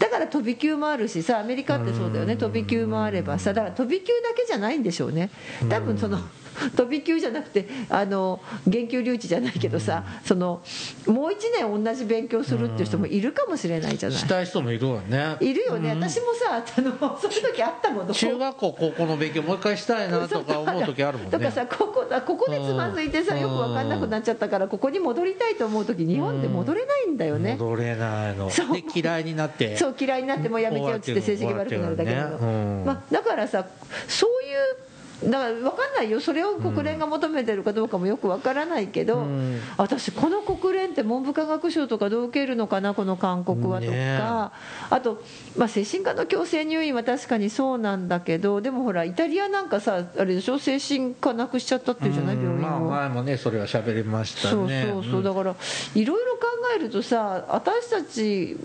[0.00, 2.36] だから飛び級もあるしさアメリカってそうだよね。
[2.36, 5.30] 飛び級もあればさだから飛び級だけじゃないんでしょうね。
[5.68, 6.18] 多分その
[6.76, 10.62] 飛び級じゃなくてあの減給留置じゃないけどさその
[11.06, 14.18] もう1年同じ勉強するっていう人もいるかもしれないじゃない。
[14.18, 15.36] したい人もいるわね。
[15.40, 15.90] いるよね。
[15.90, 21.30] 私もさあの そういう時あったもの中学校高校の勉強もう一回したいなとか思う時あるもんね。
[21.32, 27.56] とかさここだここでつまずいてさうんよく分かんなくなっちゃったからここに戻りたいと思う時日本で戻れないんだよね。
[27.58, 28.48] 戻れないの。
[28.48, 28.54] で
[28.94, 29.76] 嫌いになって。
[29.76, 33.66] そう嫌いになってもうやめちゃうっつって成績悪くなるだけなの、まあ、だからさ
[34.08, 34.89] そういう
[35.24, 36.20] だから分かんないよ。
[36.20, 39.60] それを国連が求めてるかどうかもよく分からないけど、うん。
[39.76, 45.22] 私この国連って文部科学省とかどう受けるのかなこの勧告はとか、ねあと、
[45.56, 50.58] まあ、精神科の強制入院は確かにそうなんだけどでもほらイタリアなんかさあれでしょ？
[50.58, 52.36] 精神科なくしちゃったっていうじゃない？
[52.36, 52.58] 病院を。
[52.58, 55.22] まあ前もねそれは喋りましたそうねそうそう。
[55.22, 55.54] だから
[55.94, 56.40] いろいろ考
[56.76, 58.56] えるとさ私たち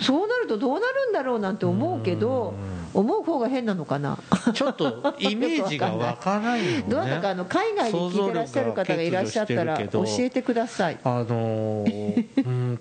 [0.00, 2.54] そうなるとどうなるんだろうなんて思うけど
[2.94, 4.18] 思う方が変なのかな？
[4.54, 6.84] ちょっとイメージが湧かないよね。
[6.88, 10.98] どうだかあの海外に聞いてらっしゃる方がいらっしゃったら教えてください。
[11.04, 12.80] あのー うん。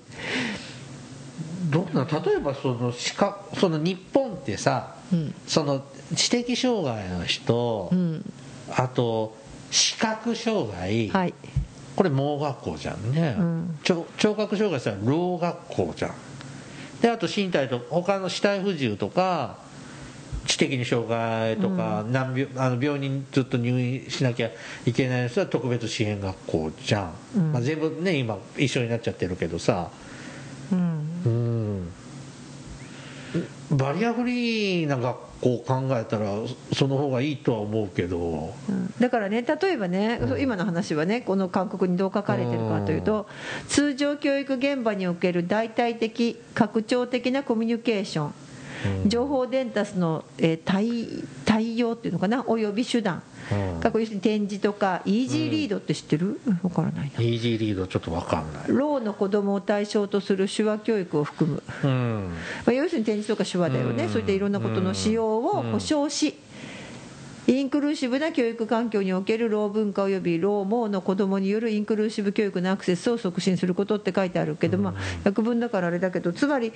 [1.70, 5.34] どうな例えばその資格その日本ってさうん。
[5.48, 5.84] その
[6.16, 8.34] 知的障害の人、うん。
[8.76, 9.36] あと
[9.72, 11.34] 視覚障害、はい。
[11.96, 13.80] これ盲学校じゃんね、うん。
[13.84, 16.12] 聴聴覚障害したらろう学校じゃん。
[17.02, 19.58] であと身体と他の肢体不自由とか
[20.46, 24.50] 知的に障害とか、難病あの病人にずっと入院しなきゃ
[24.86, 27.52] いけない人は特別支援学校じゃん、うん。
[27.52, 29.90] まあ、全部ね今一緒になっちゃってるけどさ。
[30.72, 31.00] うん。
[31.26, 31.92] うん。
[33.72, 36.32] バリアフリーな学校を考えたら
[36.74, 38.54] その方がいいとは思うけど。
[38.70, 38.94] うん。
[39.00, 43.28] だからね例えばね、今の話はねこの勧告にどう書かれてるかというと
[43.68, 48.26] 通常教育現場における大体的拡張的なコミュニケーション。
[48.28, 48.45] うん
[49.08, 52.44] 情報伝達の、えー対対応っていうのかな？
[52.48, 53.22] および手段。
[53.52, 53.80] うん。
[53.80, 56.40] 過去要するに展示とかイージーリードって知ってる？
[56.62, 57.22] 分からないな。
[57.22, 58.68] イージーリードちょっと分かんない。
[58.68, 62.32] ろうの子供を対象とする手話教育を含む、うん。
[62.66, 64.10] まあ、要するに展示とか手話だよね、うん。
[64.10, 66.36] そういったいろんなことの使用を保障し、
[67.48, 74.94] インクルーシブな教育環境におけるろう文化及びろう盲の子どもによるインクルーシブ教育のアクセスを促進することって書いてあるけど、まあ、
[75.24, 76.74] 訳文だからあれだけどつまり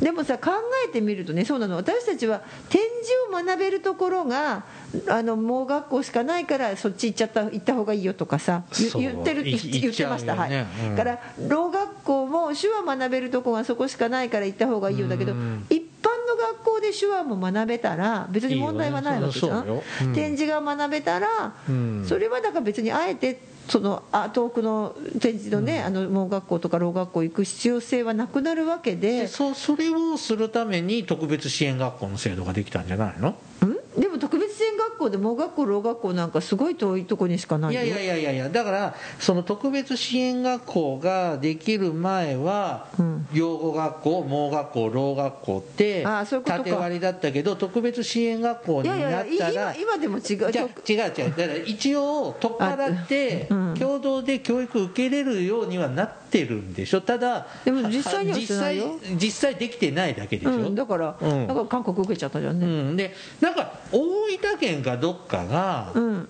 [0.00, 0.50] でもさ考
[0.86, 1.76] えてみるとねそうなの。
[1.76, 4.64] 私たちは展示を学べるところが
[5.08, 8.64] あの盲学校しかないからそっち行っちゃった行った方がいいよとかさ
[8.96, 10.96] 言ってるい言ってました、はい、うん。
[10.96, 15.66] からろう学校も手話学べるとこがそこしかないから行った方がいいよだけど、うん。
[15.70, 19.82] 一般の学校で手話も学べたら別に問題はないわけじゃん、ね。
[19.98, 20.12] そうん。
[20.14, 22.04] 展示が学べたら、うん。
[22.06, 29.22] それはだから別にあえてそのあ遠くの展示のね、あの盲学校とかろう学校行く必要性はなくなるわけで。
[29.22, 33.34] でそそれをするために特別支援学校の制度ができたんじゃないの？
[33.66, 33.76] ん？
[34.00, 38.32] でも特別支援学校で盲学校ろう学校なんかすごい遠いとこにしかないよいやいやいやいや。
[38.32, 43.26] いやだからその特別支援学校ができる前は、うん。
[43.32, 46.64] 養護学校盲学校ろう学校ってあそういうことか。
[46.64, 50.22] 縦割りだったけど特別支援学校にいやいやなっいやたら今今でも違う。
[50.22, 51.34] じゃあ違う違う。
[51.36, 53.74] だから一応取っ払ってあうん。
[53.74, 57.00] 共同で教育受けれるようにはなってるんでしょ？
[57.00, 58.98] ただでも実際にはしてないよ。
[59.02, 61.46] 実際実際できてないだけでしょ、うん、だから、うん。
[61.46, 64.00] だから韓国受けちゃったじゃんうねん、でなんか大
[64.38, 66.28] 分県かどっかが、うん。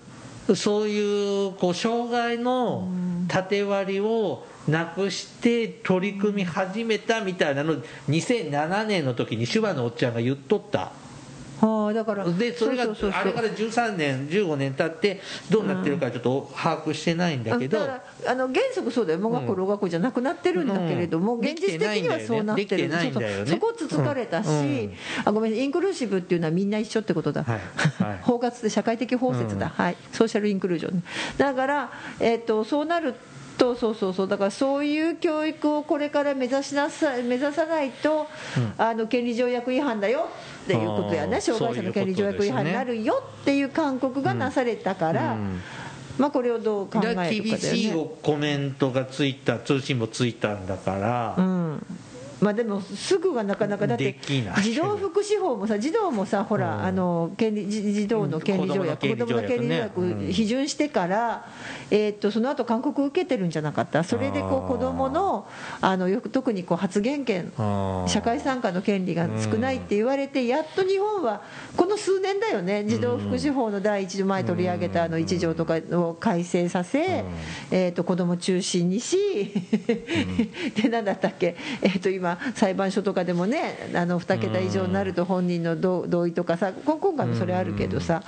[0.55, 2.87] そういうこう障害の
[3.27, 10.91] 縦割りをなくして取り組み始めたみたいなの2007年の時に手話のおっちゃんが言っとった
[11.61, 19.19] はあだからでそれがあれから13年15年経ってどうなってるかちょっと把握してないんだけど、だからあの原則そうだよ。
[19.19, 20.67] 盲学校うんろう学校じゃなくなってるん。
[20.67, 22.89] だけれども、うん現実的にはそうなってる。
[23.45, 24.55] そこつつかれたし、うん。
[24.55, 24.93] うん。
[25.25, 27.59] あごめんインクルーシブっていうのはみんな一緒ってことだ、はい。
[28.03, 28.19] はい。
[28.23, 29.71] 包括で社会的包摂だ、うん。
[29.71, 29.97] はい。
[30.11, 31.03] ソーシャルインクルージョン。
[31.37, 34.27] だから、えっとそうなるとそうそうそう。
[34.27, 38.27] だからそういう教育をこれから目指しなさ目指さないと、
[38.77, 40.27] あの権利条約違反だよ
[40.63, 41.39] っていうことやね。
[41.41, 45.61] 障害者の権利条約違反になるよっていう勧告がなされたから、うん。
[46.17, 47.39] まあ、これをどう考えるかね。
[47.41, 51.85] 厳しいコメントがついた通信簿ついたんだから、うん
[52.41, 54.17] まあでもすぐはなかなかだって
[54.61, 56.83] 児童福祉法もさ児童もさほら、うん。
[56.85, 60.19] あの権利児児童の権利条約うん子供の権利条約ねうん。
[60.29, 61.45] 批准してから、
[61.91, 64.03] えー、とその後勧告受けてるんじゃなかった？
[64.03, 65.47] それでこう子どもの
[65.81, 67.51] あのよく特にこう発言権
[68.07, 71.41] 社会参加の権利が少ないって言われてやっと日本は
[71.77, 72.83] この数年だよね。
[72.85, 77.23] 児童福祉法の第一条前取り上げたあの一条とかを改正させ、
[77.71, 79.17] えー、と子ども中心にし、
[80.81, 82.24] で何だったっけ、えー、と今
[82.55, 88.23] 裁判所とかでもねあの2桁以上になると本人の同同意とかさこ今回もそれあるけどさ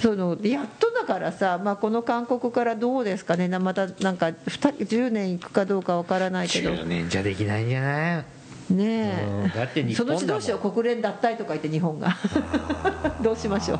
[0.00, 6.70] そのやっとだからさ、まあ、この勧告からどうですかねなまたなんか2 10年いくかどうかわからないけど。
[6.70, 8.24] 10年じゃできないんじゃない？
[8.70, 9.50] ねうん。
[9.50, 12.16] だってそのうんちどうしよう国連脱退とか言って日本が。
[13.20, 13.78] どうしましょう。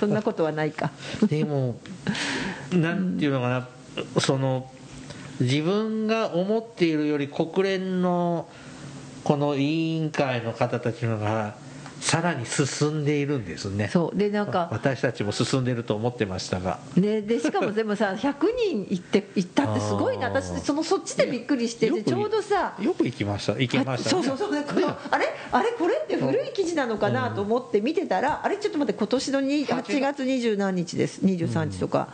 [0.00, 0.90] そんなことはないか。
[1.28, 1.76] でも
[2.72, 3.68] なんていうのかな
[4.20, 4.70] その
[5.40, 8.48] 自分が思っているより国連の
[9.24, 11.56] この委員会の方たちのが
[12.04, 13.88] さらに進んでいるんですね。
[13.88, 14.18] そう。
[14.18, 16.78] でなんか私たちも進んでいると思ってましたが。
[16.96, 20.28] ね、でしかもでもさ100人行って行ったってすごいな。
[20.28, 23.52] 私そのそっちでびっくりしてちょうどさよく行きました。
[23.52, 24.22] 行けましたね。
[24.22, 24.52] そうそうそう。
[24.54, 25.26] で このあれ？
[25.50, 25.70] あれ？
[25.70, 28.58] これって古い記事なのかなと思って見てたら、あれ？
[28.58, 31.22] ちょっと待って今年のに8月20何日です。
[31.24, 32.08] 23日とか、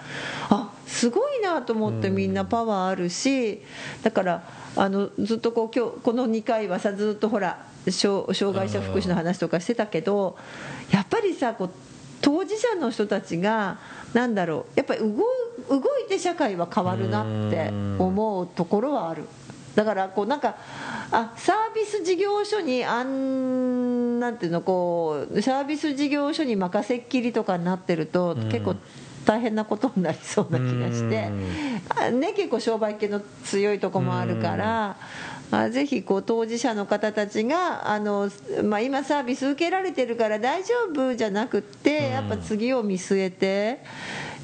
[0.51, 3.63] あすごいなと思ってみんなパワーあるし
[4.03, 10.37] だからあのずっとこう今日この2回はさずっとほら障障害者福祉の話とかしてたけど
[10.91, 11.71] やっぱりさこう
[12.21, 13.79] 当事者の人たちが
[14.13, 15.07] なんだろうやっぱり動
[15.69, 19.25] 動いて社会は変わるなって思うところはある。
[19.75, 20.57] だからこうなんか
[21.13, 28.75] あサービス事業所にあんなんていうのこうサービス事業所に任せっきりとかになってると結構
[29.25, 31.31] 大変なことになりそうな気がして。
[31.89, 34.97] あね結構商売系の強いとこもあるから
[35.51, 38.31] あぜひこう当事者の方たちがあの、
[38.63, 43.81] まあ、今サービス受けられてるから大丈夫じゃなくってやっぱ次を見据えて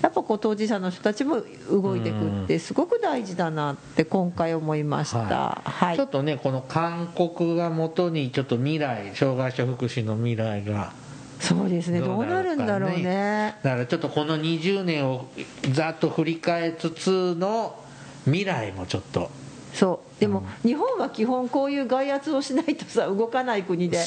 [0.03, 5.62] やっぱこう当事者の人たちも動いていくってすごく大事だなって今回思いました。
[5.64, 5.97] はい。
[5.97, 10.93] ちょっとねこの韓国がもとにちょっと未来障害者福祉の未来が
[11.41, 12.01] そうですね。
[12.01, 13.57] どうなるんだろうね。
[13.62, 15.26] だからちょっとこの20年を
[15.72, 17.76] ざっと振り返りつつの
[18.24, 19.30] 未来もちょっと。
[19.72, 20.20] そう。
[20.20, 23.99] でも、日本は基本こういう外圧をしないとさ動かない国で。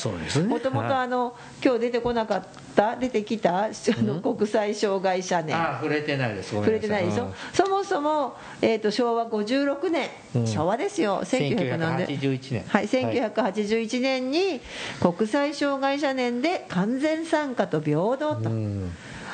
[0.47, 2.59] もともと今日出てこなかった
[2.99, 3.65] 出てきた？
[3.65, 3.69] あ
[4.01, 6.51] の国際障害者年ああ触れてないです。
[6.51, 10.47] 触れてないでしょ、そもそも、えー、と昭和56年、うん。
[10.47, 11.21] 昭和ですよ。
[11.23, 12.63] 1900なんで1981年。
[12.67, 14.61] はい、1981年に
[15.01, 18.91] 国際障害者年で完全参加と平等と、うん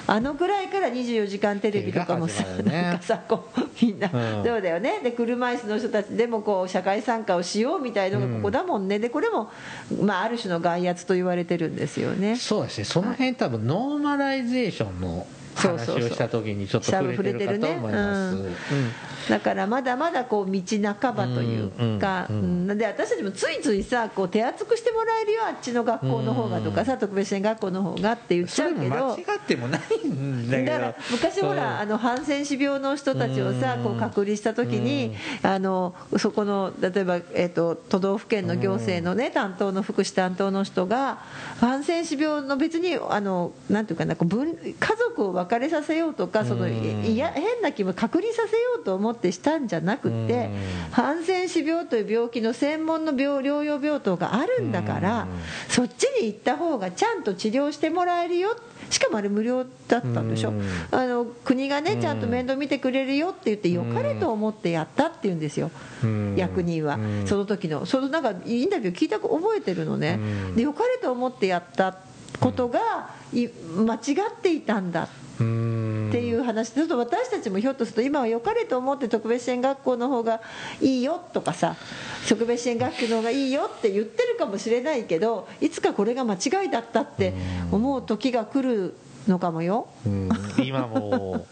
[0.07, 2.63] あのぐらいから24時間テレビとかもさ、ね。
[2.63, 4.43] なんかさこうみんな、うん。
[4.43, 4.99] そうだよね。
[5.03, 9.51] で車椅子の人たちでもこう社会参加をしようみたいのがここだもんね、でこれも、
[10.01, 12.35] まあ、ある種の外圧と言われてるんですよね。
[12.35, 12.83] そうですね。
[12.85, 18.37] その辺多分ノーマライゼーションの話をした時にちょっと触れてるかと思います、
[19.29, 20.61] だからまだまだこう道
[21.01, 30.71] 半ばというか、うんで私たちもついついさこう手厚くしてもらえるよあっちの学校の方がとかさ、特別支援学校の方がって言っちそゃうけど間違ってもないんだけど。
[30.71, 33.83] だから昔ほらあのハンセン氏病の人たちをさうん。
[33.85, 41.19] こう隔離した時にあのそこの例えば、えー、と都道府県の行政のね担当の福祉担当の人が
[41.59, 47.05] ハンセン氏病の別にあのなんていうかなこう分家族を別れさせようとかそのうん。
[47.05, 50.49] いや変な気分隔離させようと思ってしたんじゃなくって
[50.91, 55.27] ハンセン氏病という病気の専門の病療養病棟があるんだから
[55.69, 58.55] そっちに行った方がちゃんと治療してもらえるよ。
[58.89, 60.51] しかもあれ無料だったんでしょ。
[60.51, 60.63] うん。
[60.91, 65.71] あの国がねちゃんと面倒見てくれるよって言ってよかれと思ってやったって言うんですよ。
[66.03, 66.35] うん。
[66.35, 66.95] 役人は。
[66.95, 67.27] うん。
[67.27, 67.85] その時の。
[67.85, 70.19] そのなんかインタビュー聞いた覚えてるのね。
[70.19, 70.55] うん。
[70.55, 71.97] でよかれと思ってやった
[72.39, 75.07] ことがい間違っていたんだ。
[75.39, 80.39] うんっていう話ちょっと私たちもひょっとすると今は良かれと思って特別支援学校の方が
[80.79, 81.75] いいよとかさ
[82.29, 87.33] 特別支援学級の方がいいよって言ってるかもしれないけどいつかこれが間違いだったって
[87.69, 88.95] 思う時が来る
[89.27, 89.87] のかもよ。
[90.05, 91.45] うん今も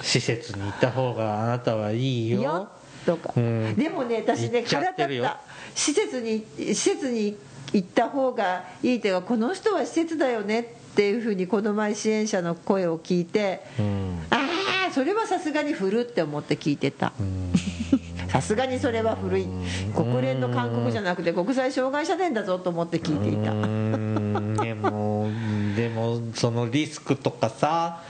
[0.00, 2.42] 施設に行った方があなたはいいよ。
[2.42, 2.68] よ
[3.06, 3.74] とか、うん。
[3.76, 5.40] でもね私ね腹立った。
[5.74, 7.36] 施設に施設に
[7.72, 14.22] 行った方がいいというかこの人は施設だよねっていうふうにこの前支援者の声を聞いてうん。
[14.30, 14.36] あ
[14.88, 17.12] あそれはさすがに古って思って聞いてた。
[17.18, 17.52] うん。
[18.28, 19.48] さすがにそれは古い。
[19.92, 23.50] 国連の勧告じゃなくて国際障害者年だぞと思って聞いていた。
[23.50, 24.54] うん。
[24.54, 25.28] でも
[25.74, 28.04] でもそのリスクとかさ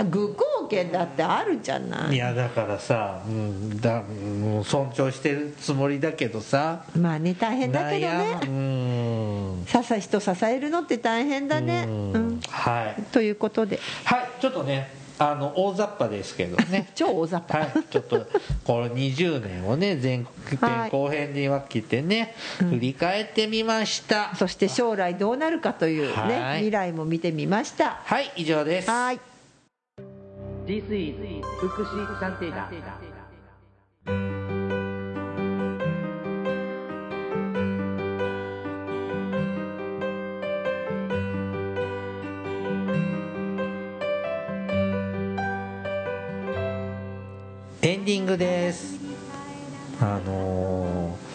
[0.00, 2.14] あ向こう権だってあるじゃない。
[2.14, 6.84] いやだからさ、うん、だもう尊重してるつもりだけどさ。
[6.96, 9.64] まあね大変だけど悩ねむうん。
[9.66, 11.84] ささ人支えるのって大変だね。
[11.86, 12.12] うん。
[12.12, 12.40] うん。
[12.48, 13.02] はい。
[13.12, 13.78] ということで。
[14.04, 16.88] はいちょっとねあの大雑把ですけどね。
[16.96, 18.26] 超大雑把、はい、ちょっと
[18.64, 20.24] この20年をね前
[20.58, 26.58] 編後編に分けてね、振り返ってみました、そして将来どうなるかというねはい。
[26.60, 28.00] 未来も見てみました。
[28.02, 28.90] はい以上です。
[28.90, 29.20] はい
[30.70, 31.16] This is
[31.58, 32.70] 福祉探偵団。
[47.82, 49.00] エンディングです。
[50.00, 51.30] あのー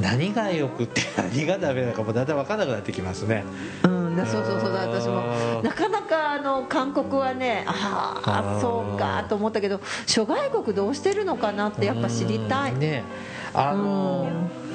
[0.00, 3.44] 何がよくって何がダメなのかもだんだん分かんなくなってきますね。
[3.84, 5.62] うん、だそうそうそうだ私も。
[5.62, 12.80] なかなかあの韓国はねああそうかと思ったけど諸外国どうしてるのかなってやっぱ知りたい、うん。
[12.80, 13.04] ね。
[13.54, 14.66] あのー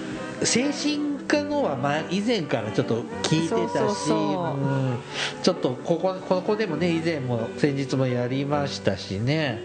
[0.43, 4.97] 精神科のは前以前からちょっと聞いてたしうん。
[5.43, 9.61] ちょっとここここでもね以前も先日もやりましたしね、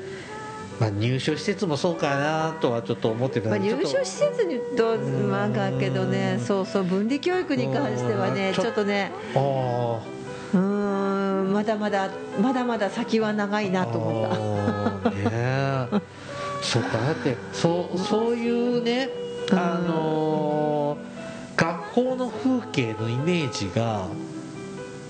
[0.80, 8.54] まあ、入所施設もそうかなとはちょっと思ってたまあ、入所施設にとまあだけどねそうそう分離教育に関してはねうん。
[8.54, 12.10] ちょっとねうーんまだまだ
[12.40, 15.10] まだまだ先は長いーなと思った。
[15.10, 15.86] ねえ。
[16.62, 19.08] そうかだってそうそういうね
[19.52, 21.16] あのー
[21.56, 24.06] 学校の風景のイメージが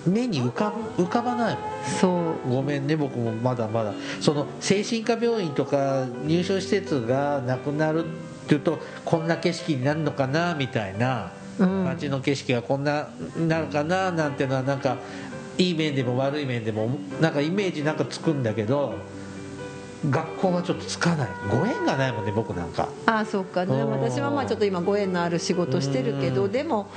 [0.06, 1.58] 目に浮かぶ浮かばない
[2.00, 2.50] そう。
[2.50, 3.92] ごめんね僕もまだまだ。
[4.20, 8.08] その精神科病院とか入所施設がなくなるっ
[8.48, 11.32] ていうとこんな景色になるのかなみたいな。
[11.58, 11.84] うん。
[11.84, 14.96] 街の景色がこんなになるかななんてのはなんか
[15.58, 16.90] いい面でも悪い面でも
[17.20, 18.94] なんかイメージなんかつくんだけど
[20.10, 21.28] 学校はちょっとつかない。
[21.50, 22.88] ご縁がないもんね僕なんか。
[23.06, 23.64] ああそうか。
[23.64, 23.90] ねうん。
[23.90, 26.34] 私はまあちょっと今ご縁のある仕事してるけうん。
[26.34, 26.88] どでも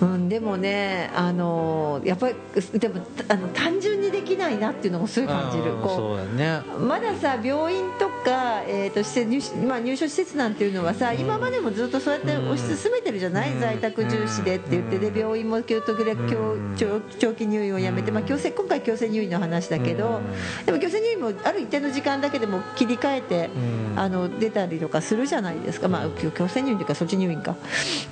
[0.00, 2.34] うん、でもね、あのやっぱり
[2.78, 5.72] でもあの単純にできないなっていうのもすごい感じる。
[5.74, 6.62] うんこそうだね。
[6.76, 13.60] うまださ病院とか、えー、と施設入所まあ、入所施設なんていうのはさ、今までもずっとそうやって推し進めてるじゃない、うん。
[13.60, 16.76] 在宅重視でって言ってで病院も時々うん。
[16.76, 20.20] 長長期入院をやめて、まあ、強制今回強制入院の話だけど、
[20.64, 23.50] でも強制入院もある一定の時間だけでも切り替えて。
[23.54, 23.86] うん。
[23.96, 27.56] あの出たりとかするじゃないですか、まあ、強強制入院というか措置入院か。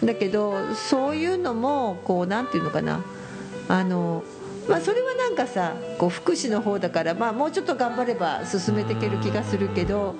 [0.03, 1.73] だけどそういうのも
[2.04, 3.00] こうなんていうのかな。
[3.68, 4.22] あの
[4.68, 10.14] まあ、それはなんかさこう福祉の方だから、まあ、もうちょっと頑張れば進めていける気がするけど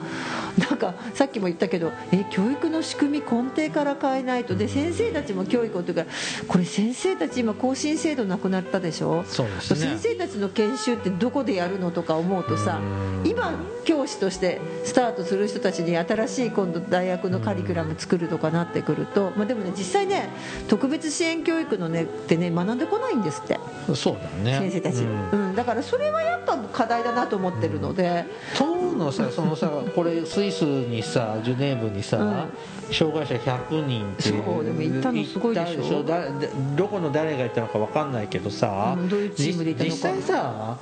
[0.59, 4.55] なんかさっきも言ったけどえ教育の仕組み根底から変えないと。
[4.55, 6.05] で先生たちも教育をというか
[6.47, 9.25] これ先生たち今更新制度なくなったでしょ？
[9.27, 9.81] そうですね。
[9.81, 12.81] 先生たちの研修ってどこでやるのとか思うとさ
[13.23, 13.29] うん。
[13.29, 13.53] 今
[13.85, 20.31] 教師としてスタートする人たちに新しい今度大学のカリキュラム作るとかなってくると、まあ、でもね実際ね
[20.69, 23.59] 特別支援教育のねってね学んでこないんですって。
[23.95, 24.59] そうだね。
[24.59, 25.49] 先生たち、うん。
[25.49, 28.25] うん、だからそれはやっぱ課題だなと思ってるので、
[28.57, 32.47] 当のさそのさこれスイスにさジュネーブにさ、
[32.93, 36.03] 障害者100人ってそうでも行ったのすごいでしょ？
[36.03, 36.31] だだ
[36.77, 39.95] どこの誰が行ったのか分かんないけどさ、うんどういうチームで行ったのか。
[40.17, 40.79] 実際さ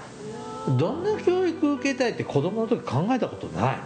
[0.78, 3.76] どんな教育受けたいって子供の時考えたことない？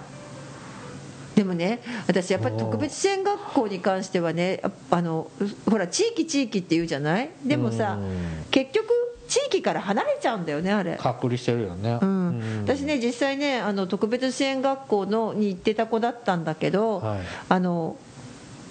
[1.34, 4.60] でもね私やっぱり特別支援学校に関してはね
[4.90, 5.30] あの
[5.70, 7.30] ほら地域地域って言うじゃない？
[7.44, 8.44] でもさうん。
[8.50, 8.86] 結局
[9.28, 10.96] 地域から離れちゃうんだよねあれ。
[10.96, 12.08] 隔離してるよね、うん。
[12.08, 12.64] うん。
[12.64, 17.20] 私ね実際ねあの特別支援学校のに行ってた子だったんだけど、はい。
[17.48, 17.96] あの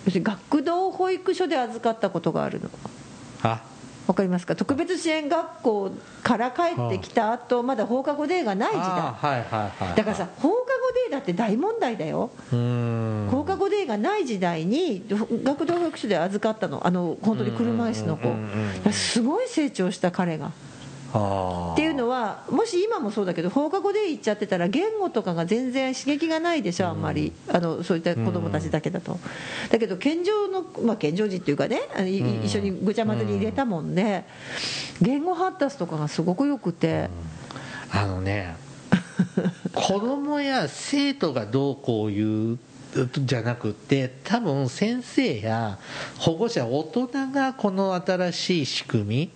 [0.08, 2.70] 学童保育所で預かったことがあるの。
[3.44, 3.62] あ
[4.08, 4.56] わかりますか？
[4.56, 5.92] 特別支援学校
[6.22, 8.84] から帰ってきた後まだ放課後デーがない時代。
[8.84, 10.60] あはいはいはいだからさ放課後
[11.06, 12.30] デーだって大問題だよ。
[12.54, 13.28] うん。
[13.32, 15.04] 放課後デーがない時代に
[15.44, 16.86] 学童保育所で預かったの。
[16.86, 18.92] あの本当に車椅子の子。
[18.92, 20.48] すごい成長した彼が。
[20.48, 20.52] あ
[21.74, 27.32] っていうのはもし今もそうだけど放課後で行っちゃってたら言語とかが全然刺激がないでしょあんまり。
[27.52, 29.20] あのそういった子供たちだけだと。
[29.72, 31.82] だけど健常のまあ健常児っていうかね
[32.44, 34.26] 一緒にぐちゃ混ぜに入れたもんで
[35.02, 37.10] 言語発達とかがすごくよくて。
[37.92, 38.56] あのね
[39.74, 42.60] 子供や生徒がどうこう言う
[43.14, 45.80] じゃなくて多分先生や
[46.18, 49.32] 保護者大人がこの新しい仕組み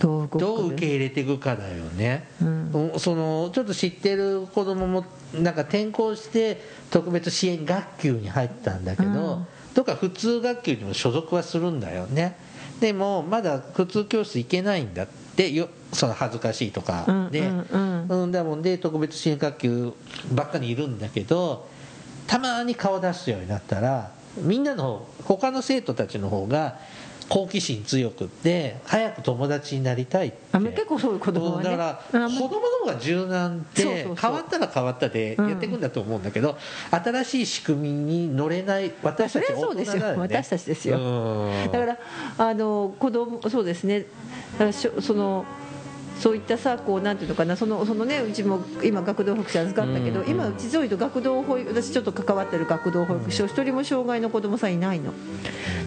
[0.00, 2.92] どう受け入れていくかだよね、うん。
[2.98, 9.46] そのちょっと知ってる子供もなんか転校して特別支援学級に入ったんだけど、うん。
[9.74, 12.36] とか普通学級にも所属はするんだよね。
[12.80, 19.92] でもまだ普通教室行けないんだっでよその恥ずかしいとかで、うんだもんで特別支援学級
[20.32, 21.68] ばっかりいるんだけど
[22.26, 26.80] たまに顔出すようになったらみんなの方他の生徒たちの方が
[27.28, 30.36] 好奇心強くって早く友達になりたいって。
[30.52, 31.70] あ結構そういう子供はね。
[31.70, 36.56] だからあ子供の方が柔軟で変わったら変わったでやっていくんだと思うんだけど、
[36.90, 39.94] 新しい仕組みに乗れない私たちそれはそうですよ。
[39.94, 40.98] 大人だね私たちですよ。
[40.98, 41.70] うん。
[41.70, 41.98] だから
[42.38, 44.00] あの子供そうですね。
[44.00, 45.44] だからしょその
[46.18, 50.28] そういったさこうなんていうのかなそのそのねうちも今学童保育士預かったけど、うん。
[50.28, 55.12] 今うちぞいと学童保育私ちょっと関わってる学童保育士を一人も障害の子供さんいないの。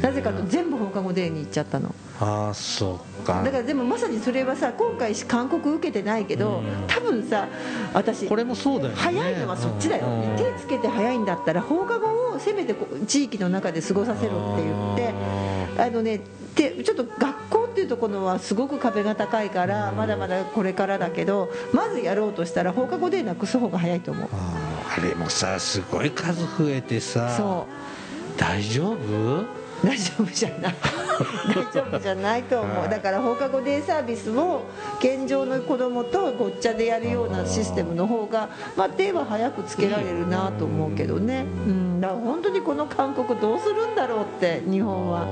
[0.01, 1.93] なぜかと全部放課後デーに行っちゃったの。
[2.19, 3.43] ああそうか。
[3.43, 6.88] だからでもまさにそれはさ今回勧告受けてないけど、うん。
[6.88, 7.47] 多分さ
[7.93, 8.95] 私これもそうだよね。
[8.97, 10.38] 早いのはそっちだよ、うん。
[10.38, 12.73] 手つけて早いんだったら放課後をせめて
[13.05, 16.21] 地域の中で過ごさせろって言ってあのね
[16.55, 24.30] てちょっと学校っていうところはすごく壁が高いからまだまだこれからだけどまずやろうとしたら放課後でなくす方が早いと思う。
[24.32, 27.65] あれもさすごい数増えてさそ
[28.38, 28.95] 大丈夫？
[29.41, 29.45] う
[29.84, 30.76] 大丈夫じゃない
[31.24, 32.89] 大丈夫じゃないと思う。
[32.89, 34.65] だから放課後デイサービスを
[34.99, 41.45] 現状の子供とごっちゃでやるようなシステムの方がまあ手は早くつけられるなと思うけどね。
[41.67, 42.01] うん。
[42.01, 45.26] だから本当にこの勧告どうするんだろうって日本は。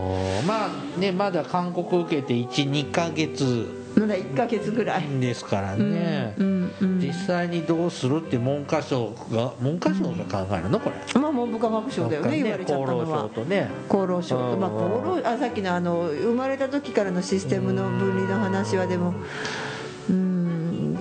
[0.46, 5.04] まあねまだ勧告受けて12ヶ月まだ1ヶ月ぐらい。
[5.20, 10.80] ですからね、うんうん実際にどうするって文科省が文科省が考えるの？
[10.80, 11.22] これ。
[11.22, 13.70] まあ文部科学省だよね言われちゃったの厚労省はとね。
[13.90, 14.60] 厚労省うん。
[14.60, 14.80] まあ厚
[15.24, 19.14] 労あさっきのあの生まれた時からのシステムの分離の話はでも
[20.10, 20.39] うん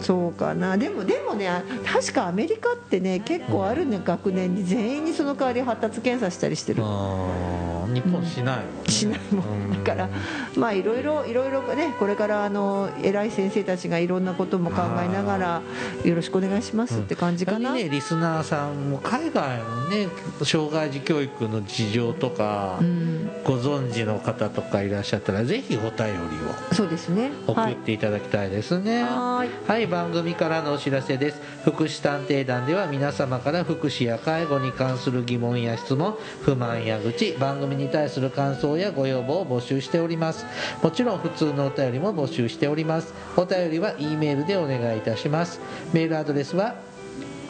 [0.01, 0.77] そうかな。
[0.77, 1.51] でもでもね
[1.85, 4.65] 確かアメリカってね結構あるね学年に。
[4.65, 6.83] 全員にその代わり発達検査したりしてる。
[6.83, 8.57] 日本しない。
[8.59, 9.85] もんねしないもん。
[9.85, 10.09] だから
[10.57, 15.63] まあいろいろいろいろねこれからあの偉い先生たちがいろんなことも考えながら
[16.05, 20.09] よろしくお願いしますって感じかな、他にねリスナーさんも海外のね
[20.45, 23.31] 障害児教育の事情とか、うん。
[23.45, 27.31] ご存知の方とかいらっしゃったらぜひお便りそうですね。
[27.47, 27.75] を送はい。
[27.75, 29.03] っていただきたいですね。
[29.05, 29.51] はーい。
[29.67, 31.41] はい番組からのお知らせです。
[31.65, 40.47] 福祉探偵団では皆様から福祉や介護に関する疑問や質問不満や愚痴番組に対する感想やご要望を募集しております。
[40.83, 43.13] もちろん普通のお便りも募集しております。
[43.37, 45.61] お便りは E メールでお願いいたします。
[45.93, 46.77] メールアドレスは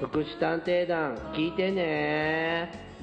[0.00, 2.93] 福祉探偵団聞いてね。